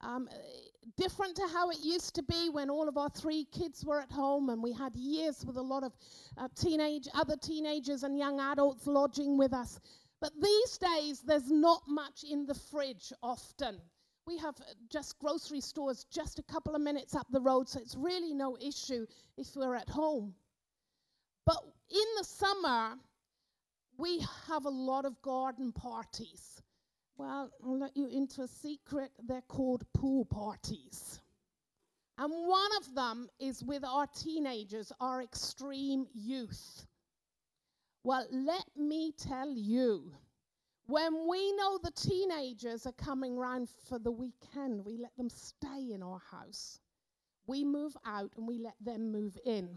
Um, 0.00 0.28
different 0.96 1.36
to 1.36 1.46
how 1.52 1.70
it 1.70 1.78
used 1.82 2.14
to 2.14 2.22
be 2.22 2.50
when 2.50 2.70
all 2.70 2.88
of 2.88 2.96
our 2.96 3.08
three 3.08 3.46
kids 3.52 3.84
were 3.84 4.00
at 4.00 4.10
home 4.10 4.50
and 4.50 4.62
we 4.62 4.72
had 4.72 4.94
years 4.96 5.44
with 5.44 5.56
a 5.56 5.62
lot 5.62 5.82
of 5.82 5.92
uh, 6.36 6.48
teenage, 6.54 7.08
other 7.14 7.36
teenagers 7.36 8.02
and 8.02 8.18
young 8.18 8.40
adults 8.40 8.86
lodging 8.86 9.36
with 9.36 9.52
us. 9.52 9.80
But 10.20 10.32
these 10.40 10.78
days, 10.78 11.20
there's 11.20 11.50
not 11.50 11.82
much 11.86 12.24
in 12.28 12.46
the 12.46 12.54
fridge 12.54 13.12
often. 13.22 13.80
We 14.26 14.36
have 14.38 14.56
uh, 14.60 14.74
just 14.90 15.18
grocery 15.18 15.60
stores 15.60 16.04
just 16.12 16.38
a 16.38 16.42
couple 16.42 16.74
of 16.74 16.80
minutes 16.80 17.14
up 17.14 17.26
the 17.30 17.40
road, 17.40 17.68
so 17.68 17.80
it's 17.80 17.94
really 17.94 18.34
no 18.34 18.56
issue 18.60 19.06
if 19.36 19.54
we're 19.54 19.76
at 19.76 19.88
home. 19.88 20.34
But 21.46 21.62
in 21.90 22.04
the 22.18 22.24
summer, 22.24 22.96
we 23.96 24.24
have 24.48 24.64
a 24.64 24.70
lot 24.70 25.04
of 25.04 25.20
garden 25.22 25.72
parties. 25.72 26.62
Well, 27.18 27.50
I'll 27.64 27.78
let 27.78 27.96
you 27.96 28.06
into 28.06 28.42
a 28.42 28.48
secret. 28.48 29.10
They're 29.26 29.42
called 29.42 29.84
pool 29.92 30.24
parties. 30.24 31.20
And 32.16 32.32
one 32.32 32.70
of 32.80 32.94
them 32.94 33.28
is 33.40 33.64
with 33.64 33.84
our 33.84 34.06
teenagers, 34.06 34.92
our 35.00 35.20
extreme 35.20 36.06
youth. 36.14 36.86
Well, 38.04 38.24
let 38.30 38.64
me 38.76 39.12
tell 39.18 39.52
you, 39.52 40.12
when 40.86 41.28
we 41.28 41.52
know 41.54 41.78
the 41.82 41.90
teenagers 41.90 42.86
are 42.86 42.92
coming 42.92 43.36
round 43.36 43.68
for 43.88 43.98
the 43.98 44.12
weekend, 44.12 44.84
we 44.84 44.96
let 44.96 45.16
them 45.16 45.28
stay 45.28 45.92
in 45.92 46.04
our 46.04 46.22
house. 46.30 46.78
We 47.48 47.64
move 47.64 47.96
out 48.06 48.30
and 48.36 48.46
we 48.46 48.58
let 48.58 48.76
them 48.80 49.10
move 49.10 49.36
in. 49.44 49.76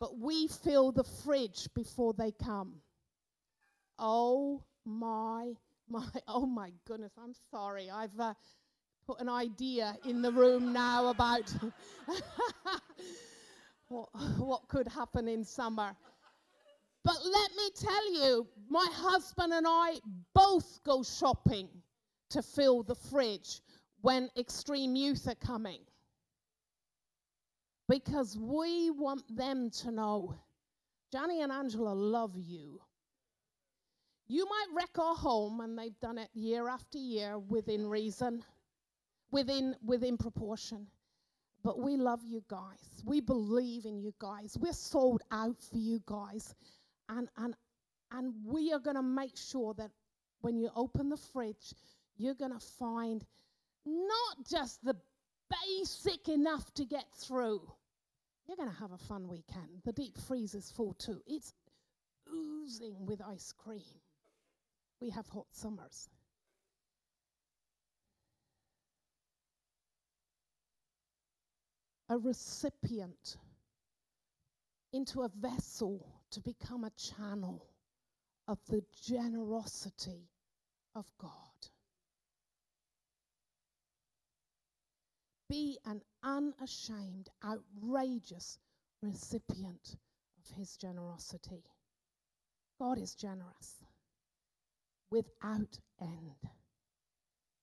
But 0.00 0.18
we 0.18 0.48
fill 0.48 0.92
the 0.92 1.04
fridge 1.04 1.68
before 1.74 2.14
they 2.14 2.32
come. 2.32 2.80
Oh 3.98 4.62
my 4.86 5.52
my, 5.90 6.04
oh 6.28 6.46
my 6.46 6.72
goodness, 6.86 7.12
I'm 7.22 7.34
sorry. 7.50 7.90
I've 7.90 8.18
uh, 8.18 8.34
put 9.06 9.20
an 9.20 9.28
idea 9.28 9.96
in 10.04 10.22
the 10.22 10.32
room 10.32 10.72
now 10.72 11.08
about 11.08 11.52
what, 13.88 14.08
what 14.38 14.68
could 14.68 14.88
happen 14.88 15.28
in 15.28 15.44
summer. 15.44 15.96
But 17.04 17.16
let 17.24 17.50
me 17.56 17.70
tell 17.74 18.12
you, 18.12 18.46
my 18.68 18.86
husband 18.92 19.52
and 19.52 19.66
I 19.66 19.94
both 20.34 20.80
go 20.84 21.02
shopping 21.02 21.68
to 22.30 22.42
fill 22.42 22.82
the 22.82 22.94
fridge 22.94 23.62
when 24.02 24.28
extreme 24.36 24.94
youth 24.94 25.26
are 25.26 25.34
coming. 25.34 25.80
Because 27.88 28.36
we 28.38 28.90
want 28.90 29.22
them 29.34 29.70
to 29.82 29.90
know 29.90 30.34
Johnny 31.10 31.40
and 31.40 31.50
Angela 31.50 31.94
love 31.94 32.32
you. 32.36 32.80
You 34.30 34.44
might 34.44 34.66
wreck 34.76 34.98
our 34.98 35.14
home, 35.14 35.60
and 35.60 35.78
they've 35.78 35.98
done 36.00 36.18
it 36.18 36.28
year 36.34 36.68
after 36.68 36.98
year 36.98 37.38
within 37.38 37.88
reason, 37.88 38.44
within, 39.30 39.74
within 39.82 40.18
proportion. 40.18 40.86
But 41.64 41.80
we 41.80 41.96
love 41.96 42.20
you 42.26 42.44
guys. 42.46 43.02
We 43.06 43.22
believe 43.22 43.86
in 43.86 43.98
you 43.98 44.12
guys. 44.18 44.56
We're 44.60 44.74
sold 44.74 45.22
out 45.30 45.56
for 45.62 45.78
you 45.78 46.02
guys. 46.04 46.54
And, 47.08 47.30
and, 47.38 47.54
and 48.12 48.34
we 48.44 48.70
are 48.74 48.78
going 48.78 48.96
to 48.96 49.02
make 49.02 49.34
sure 49.34 49.72
that 49.74 49.90
when 50.42 50.58
you 50.58 50.68
open 50.76 51.08
the 51.08 51.16
fridge, 51.16 51.72
you're 52.18 52.34
going 52.34 52.52
to 52.52 52.66
find 52.78 53.24
not 53.86 54.46
just 54.46 54.84
the 54.84 54.94
basic 55.66 56.28
enough 56.28 56.72
to 56.74 56.84
get 56.84 57.06
through. 57.14 57.62
You're 58.46 58.58
going 58.58 58.70
to 58.70 58.80
have 58.80 58.92
a 58.92 58.98
fun 58.98 59.26
weekend. 59.26 59.82
The 59.86 59.92
deep 59.92 60.18
freeze 60.18 60.54
is 60.54 60.70
full 60.70 60.92
too. 60.92 61.22
It's 61.26 61.54
oozing 62.30 63.06
with 63.06 63.22
ice 63.22 63.54
cream 63.56 64.00
we 65.00 65.10
have 65.10 65.28
hot 65.28 65.46
summers. 65.50 66.08
A 72.08 72.18
recipient 72.18 73.36
into 74.92 75.22
a 75.22 75.28
vessel 75.28 76.06
to 76.30 76.40
become 76.40 76.84
a 76.84 76.90
channel 76.90 77.66
of 78.46 78.58
the 78.68 78.82
generosity 79.04 80.30
of 80.94 81.04
God. 81.18 81.30
Be 85.50 85.78
an 85.84 86.00
unashamed, 86.22 87.28
outrageous 87.44 88.58
recipient 89.02 89.96
of 90.38 90.56
His 90.56 90.76
generosity. 90.76 91.62
God 92.78 92.98
is 92.98 93.14
generous 93.14 93.84
without 95.10 95.78
end. 96.00 96.36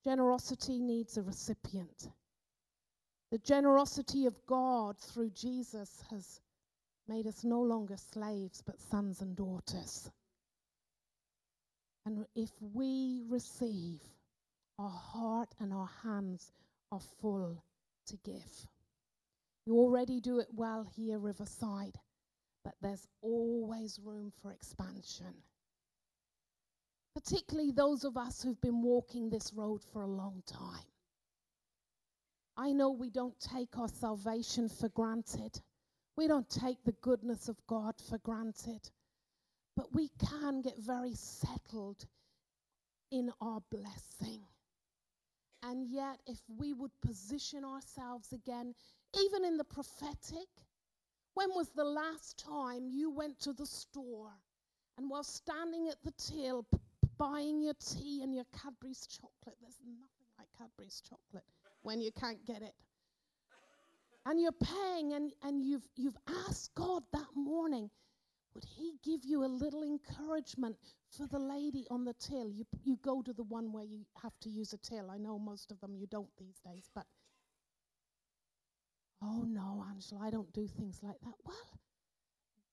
Generosity 0.03 0.79
needs 0.79 1.17
a 1.17 1.23
recipient. 1.23 2.10
The 3.31 3.39
generosity 3.39 4.25
of 4.27 4.45
God 4.45 4.97
through 4.99 5.31
Jesus 5.31 6.03
has 6.10 6.39
made 7.08 7.27
us 7.27 7.43
no 7.43 7.62
longer 7.62 7.97
slaves, 7.97 8.62
but 8.65 8.79
sons 8.79 9.21
and 9.21 9.36
daughters. 9.36 10.10
And 12.05 12.25
if 12.36 12.51
we 12.62 13.23
receive, 13.27 14.01
our 14.77 14.89
heart 14.89 15.55
and 15.60 15.73
our 15.73 15.89
hands 16.03 16.51
are 16.91 16.99
full 17.21 17.63
to 18.08 18.17
give. 18.23 18.67
You 19.65 19.77
already 19.77 20.19
do 20.19 20.39
it 20.39 20.47
well 20.53 20.86
here, 20.95 21.17
Riverside, 21.17 21.97
but 22.63 22.75
there's 22.81 23.08
always 23.21 23.99
room 24.03 24.31
for 24.41 24.51
expansion 24.51 25.34
particularly 27.15 27.71
those 27.71 28.04
of 28.04 28.17
us 28.17 28.43
who've 28.43 28.60
been 28.62 28.82
walking 28.82 29.30
this 29.30 29.54
road 29.54 29.82
for 29.82 30.04
a 30.04 30.08
long 30.08 30.43
time. 30.45 30.86
I 32.58 32.71
know 32.71 32.91
we 32.91 33.10
don't 33.10 33.39
take 33.39 33.78
our 33.78 33.88
salvation 33.88 34.67
for 34.67 34.89
granted. 34.89 35.62
We 36.17 36.28
don't 36.28 36.49
take 36.49 36.84
the 36.84 36.95
goodness 37.01 37.47
of 37.47 37.58
God 37.67 37.95
for 38.10 38.17
granted. 38.19 38.89
But 39.75 39.93
we 39.93 40.10
can 40.19 40.62
get 40.62 40.78
very 40.78 41.15
settled 41.15 42.06
in 43.12 43.32
our 43.41 43.62
blessing. 43.71 44.41
And 45.63 45.88
yet, 45.89 46.19
if 46.28 46.39
we 46.47 46.73
would 46.73 46.91
position 47.01 47.65
ourselves 47.65 48.32
again, 48.34 48.73
even 49.19 49.43
in 49.43 49.58
the 49.58 49.63
prophetic, 49.63 50.47
when 51.34 51.49
was 51.49 51.69
the 51.69 51.84
last 51.84 52.38
time 52.38 52.88
you 52.88 53.10
went 53.10 53.39
to 53.39 53.54
the 53.54 53.65
store 53.65 54.32
and 54.97 55.10
while 55.10 55.23
standing 55.23 55.89
at 55.89 56.01
the 56.04 56.13
till, 56.17 56.65
buying 57.17 57.62
your 57.62 57.73
tea 57.80 58.21
and 58.23 58.34
your 58.34 58.45
Cadbury's 58.54 59.08
chocolate. 59.08 59.58
There's 59.62 59.80
nothing 59.86 60.28
like 60.38 60.47
Cadbury's 60.58 61.01
chocolate 61.08 61.45
when 61.82 62.01
you 62.01 62.12
can't 62.12 62.45
get 62.45 62.62
it. 62.62 62.73
And 64.25 64.41
you're 64.41 64.51
paying 64.51 65.13
and, 65.13 65.32
and 65.43 65.63
you've, 65.63 65.88
you've 65.95 66.17
asked 66.47 66.73
God 66.75 67.04
that 67.13 67.28
morning, 67.36 67.89
would 68.56 68.63
He 68.63 68.93
give 69.04 69.23
you 69.23 69.43
a 69.43 69.47
little 69.47 69.84
encouragement 69.84 70.78
for 71.15 71.28
the 71.28 71.38
lady 71.38 71.86
on 71.91 72.06
the 72.06 72.13
till? 72.13 72.49
You, 72.49 72.65
you 72.84 72.97
go 73.04 73.21
to 73.21 73.34
the 73.34 73.43
one 73.43 73.71
where 73.71 73.84
you 73.84 74.06
have 74.23 74.34
to 74.41 74.49
use 74.49 74.73
a 74.73 74.78
till. 74.78 75.12
I 75.12 75.17
know 75.17 75.38
most 75.38 75.71
of 75.71 75.80
them 75.80 75.95
you 75.95 76.08
don't 76.08 76.30
these 76.39 76.60
days, 76.65 76.89
but 76.95 77.06
oh 79.21 79.43
no, 79.47 79.86
Angela, 79.89 80.21
I 80.23 80.30
don't 80.32 80.51
do 80.54 80.67
things 80.67 81.01
like 81.04 81.19
that. 81.21 81.36
Well, 81.45 81.80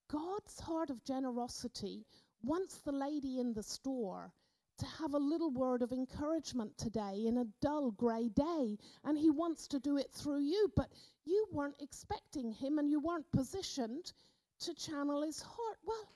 God's 0.09 0.61
heart 0.61 0.91
of 0.91 1.05
generosity 1.05 2.07
wants 2.43 2.79
the 2.79 2.93
lady 2.93 3.39
in 3.39 3.53
the 3.55 3.63
store 3.63 4.33
to 4.79 4.87
have 4.87 5.15
a 5.15 5.19
little 5.19 5.51
word 5.51 5.83
of 5.83 5.93
encouragement 5.93 6.77
today 6.79 7.25
in 7.27 7.39
a 7.39 7.47
dull 7.61 7.91
grey 7.93 8.29
day. 8.29 8.77
And 9.05 9.19
he 9.19 9.31
wants 9.31 9.69
to 9.69 9.79
do 9.79 9.97
it 9.97 10.11
through 10.13 10.41
you, 10.41 10.73
but 10.77 10.89
you 11.25 11.47
weren't 11.53 11.81
expecting 11.81 12.53
him 12.53 12.79
and 12.79 12.91
you 12.91 13.01
weren't 13.01 13.31
positioned 13.33 14.13
to 14.61 14.75
channel 14.75 15.23
his 15.23 15.41
heart. 15.41 15.79
Well, 15.85 16.09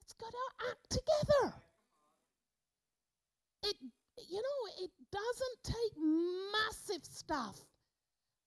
let's 0.00 0.14
got 0.14 0.30
to 0.30 0.70
act 0.70 0.90
together. 0.90 1.54
It, 3.64 3.76
you 4.28 4.42
know, 4.42 4.84
it 4.84 4.90
doesn't 5.10 5.64
take 5.64 6.02
massive 6.52 7.04
stuff. 7.04 7.58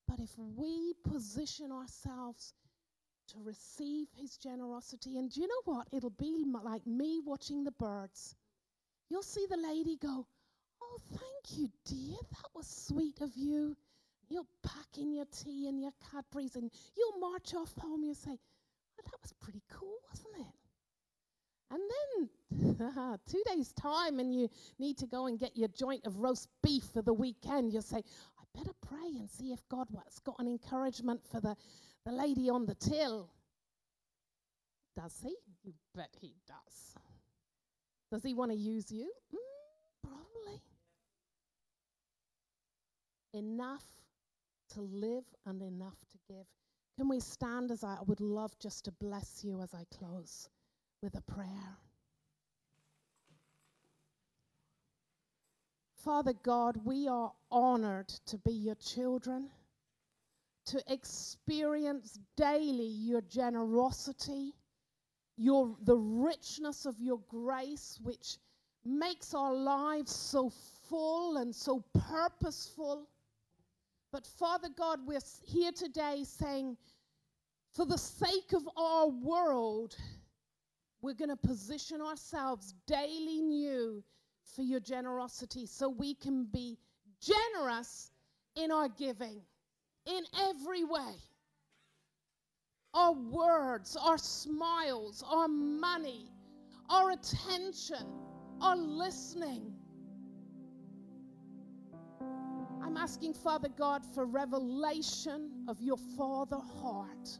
But 0.06 0.20
if 0.20 0.30
we 0.56 0.94
position 1.04 1.70
ourselves 1.70 2.54
to 3.28 3.38
receive 3.42 4.08
his 4.16 4.36
generosity. 4.36 5.18
And 5.18 5.30
do 5.30 5.40
you 5.40 5.48
know 5.48 5.72
what? 5.72 5.88
It'll 5.92 6.10
be 6.10 6.44
like 6.62 6.86
me 6.86 7.20
watching 7.24 7.64
the 7.64 7.72
birds. 7.72 8.34
You'll 9.08 9.22
see 9.22 9.46
the 9.48 9.56
lady 9.56 9.96
go, 9.96 10.26
Oh, 10.80 10.98
thank 11.10 11.58
you, 11.58 11.68
dear. 11.84 12.16
That 12.30 12.50
was 12.54 12.66
sweet 12.66 13.20
of 13.20 13.30
you. 13.36 13.76
You'll 14.28 14.46
pack 14.62 14.98
in 14.98 15.12
your 15.12 15.26
tea 15.26 15.68
and 15.68 15.80
your 15.80 15.92
Cadbury's 16.10 16.56
and 16.56 16.70
you'll 16.96 17.18
march 17.18 17.54
off 17.54 17.72
home. 17.78 18.04
You'll 18.04 18.14
say, 18.14 18.30
Well, 18.30 19.04
that 19.04 19.22
was 19.22 19.32
pretty 19.40 19.62
cool, 19.70 19.96
wasn't 20.10 20.46
it? 20.46 20.54
And 21.70 21.80
then 21.90 23.18
two 23.30 23.42
days' 23.46 23.72
time, 23.72 24.20
and 24.20 24.34
you 24.34 24.48
need 24.78 24.96
to 24.98 25.06
go 25.06 25.26
and 25.26 25.38
get 25.38 25.56
your 25.56 25.68
joint 25.68 26.06
of 26.06 26.18
roast 26.18 26.48
beef 26.62 26.84
for 26.92 27.02
the 27.02 27.12
weekend. 27.12 27.72
You'll 27.72 27.82
say, 27.82 27.98
I 27.98 28.58
better 28.58 28.72
pray 28.86 29.18
and 29.18 29.28
see 29.28 29.52
if 29.52 29.60
God 29.68 29.88
has 30.04 30.18
got 30.20 30.36
an 30.38 30.48
encouragement 30.48 31.20
for 31.30 31.40
the 31.40 31.56
the 32.08 32.14
lady 32.14 32.48
on 32.48 32.64
the 32.64 32.74
till. 32.74 33.28
Does 34.96 35.14
he? 35.22 35.34
You 35.62 35.74
bet 35.94 36.08
he 36.18 36.32
does. 36.46 36.94
Does 38.10 38.22
he 38.22 38.32
want 38.32 38.50
to 38.50 38.56
use 38.56 38.90
you? 38.90 39.12
Mm, 39.34 40.08
probably. 40.08 40.62
enough 43.34 43.84
to 44.72 44.80
live 44.80 45.24
and 45.44 45.60
enough 45.60 45.98
to 46.10 46.18
give. 46.26 46.46
Can 46.96 47.10
we 47.10 47.20
stand 47.20 47.70
as 47.70 47.84
I 47.84 47.98
would 48.06 48.20
love 48.20 48.58
just 48.58 48.86
to 48.86 48.92
bless 48.92 49.44
you 49.44 49.60
as 49.60 49.74
I 49.74 49.84
close 49.94 50.48
with 51.02 51.14
a 51.14 51.20
prayer? 51.20 51.76
Father 56.02 56.32
God, 56.42 56.78
we 56.84 57.06
are 57.06 57.32
honored 57.50 58.08
to 58.26 58.38
be 58.38 58.52
your 58.52 58.76
children, 58.76 59.50
to 60.68 60.82
experience 60.92 62.18
daily 62.36 62.84
your 62.86 63.22
generosity, 63.22 64.52
your, 65.36 65.74
the 65.84 65.96
richness 65.96 66.84
of 66.84 67.00
your 67.00 67.20
grace, 67.28 67.98
which 68.02 68.36
makes 68.84 69.32
our 69.32 69.54
lives 69.54 70.14
so 70.14 70.50
full 70.88 71.38
and 71.38 71.54
so 71.54 71.82
purposeful. 71.94 73.08
But 74.12 74.26
Father 74.26 74.68
God, 74.76 75.00
we're 75.06 75.20
here 75.42 75.72
today 75.72 76.24
saying, 76.24 76.76
for 77.74 77.86
the 77.86 77.98
sake 77.98 78.52
of 78.54 78.68
our 78.76 79.08
world, 79.08 79.96
we're 81.00 81.14
going 81.14 81.30
to 81.30 81.36
position 81.36 82.02
ourselves 82.02 82.74
daily 82.86 83.40
new 83.40 84.02
for 84.54 84.62
your 84.62 84.80
generosity 84.80 85.64
so 85.64 85.88
we 85.88 86.14
can 86.14 86.44
be 86.44 86.76
generous 87.20 88.10
in 88.56 88.70
our 88.70 88.88
giving 88.88 89.40
in 90.08 90.24
every 90.48 90.84
way. 90.84 91.14
Our 92.94 93.12
words, 93.12 93.96
our 93.96 94.18
smiles, 94.18 95.22
our 95.28 95.48
money, 95.48 96.30
our 96.88 97.10
attention, 97.10 98.06
our 98.60 98.76
listening. 98.76 99.74
I'm 102.82 102.96
asking, 102.96 103.34
Father 103.34 103.68
God, 103.68 104.02
for 104.14 104.24
revelation 104.24 105.50
of 105.68 105.80
your 105.82 105.98
Father 106.16 106.56
heart, 106.80 107.38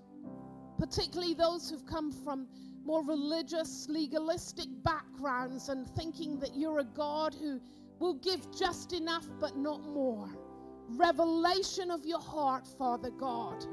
particularly 0.78 1.32
those 1.32 1.70
who've 1.70 1.86
come 1.86 2.12
from 2.12 2.46
more 2.84 3.02
religious, 3.04 3.86
legalistic 3.88 4.66
backgrounds 4.82 5.70
and 5.70 5.88
thinking 5.96 6.38
that 6.40 6.54
you're 6.54 6.80
a 6.80 6.84
God 6.84 7.34
who 7.34 7.60
will 7.98 8.14
give 8.14 8.46
just 8.56 8.92
enough 8.92 9.26
but 9.40 9.56
not 9.56 9.82
more. 9.82 10.30
Revelation 10.88 11.90
of 11.90 12.04
your 12.04 12.20
heart, 12.20 12.66
Father 12.78 13.10
God. 13.10 13.64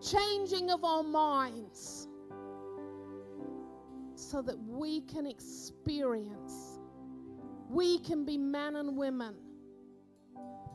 Changing 0.00 0.70
of 0.70 0.84
our 0.84 1.02
minds 1.02 2.08
so 4.14 4.42
that 4.42 4.58
we 4.66 5.00
can 5.02 5.26
experience, 5.26 6.80
we 7.68 7.98
can 8.00 8.24
be 8.24 8.36
men 8.36 8.76
and 8.76 8.96
women, 8.96 9.34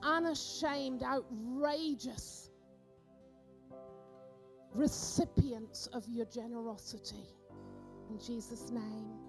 unashamed, 0.03 1.03
outrageous 1.03 2.51
recipients 4.73 5.87
of 5.87 6.07
your 6.07 6.25
generosity. 6.25 7.25
In 8.09 8.19
Jesus' 8.19 8.69
name. 8.69 9.26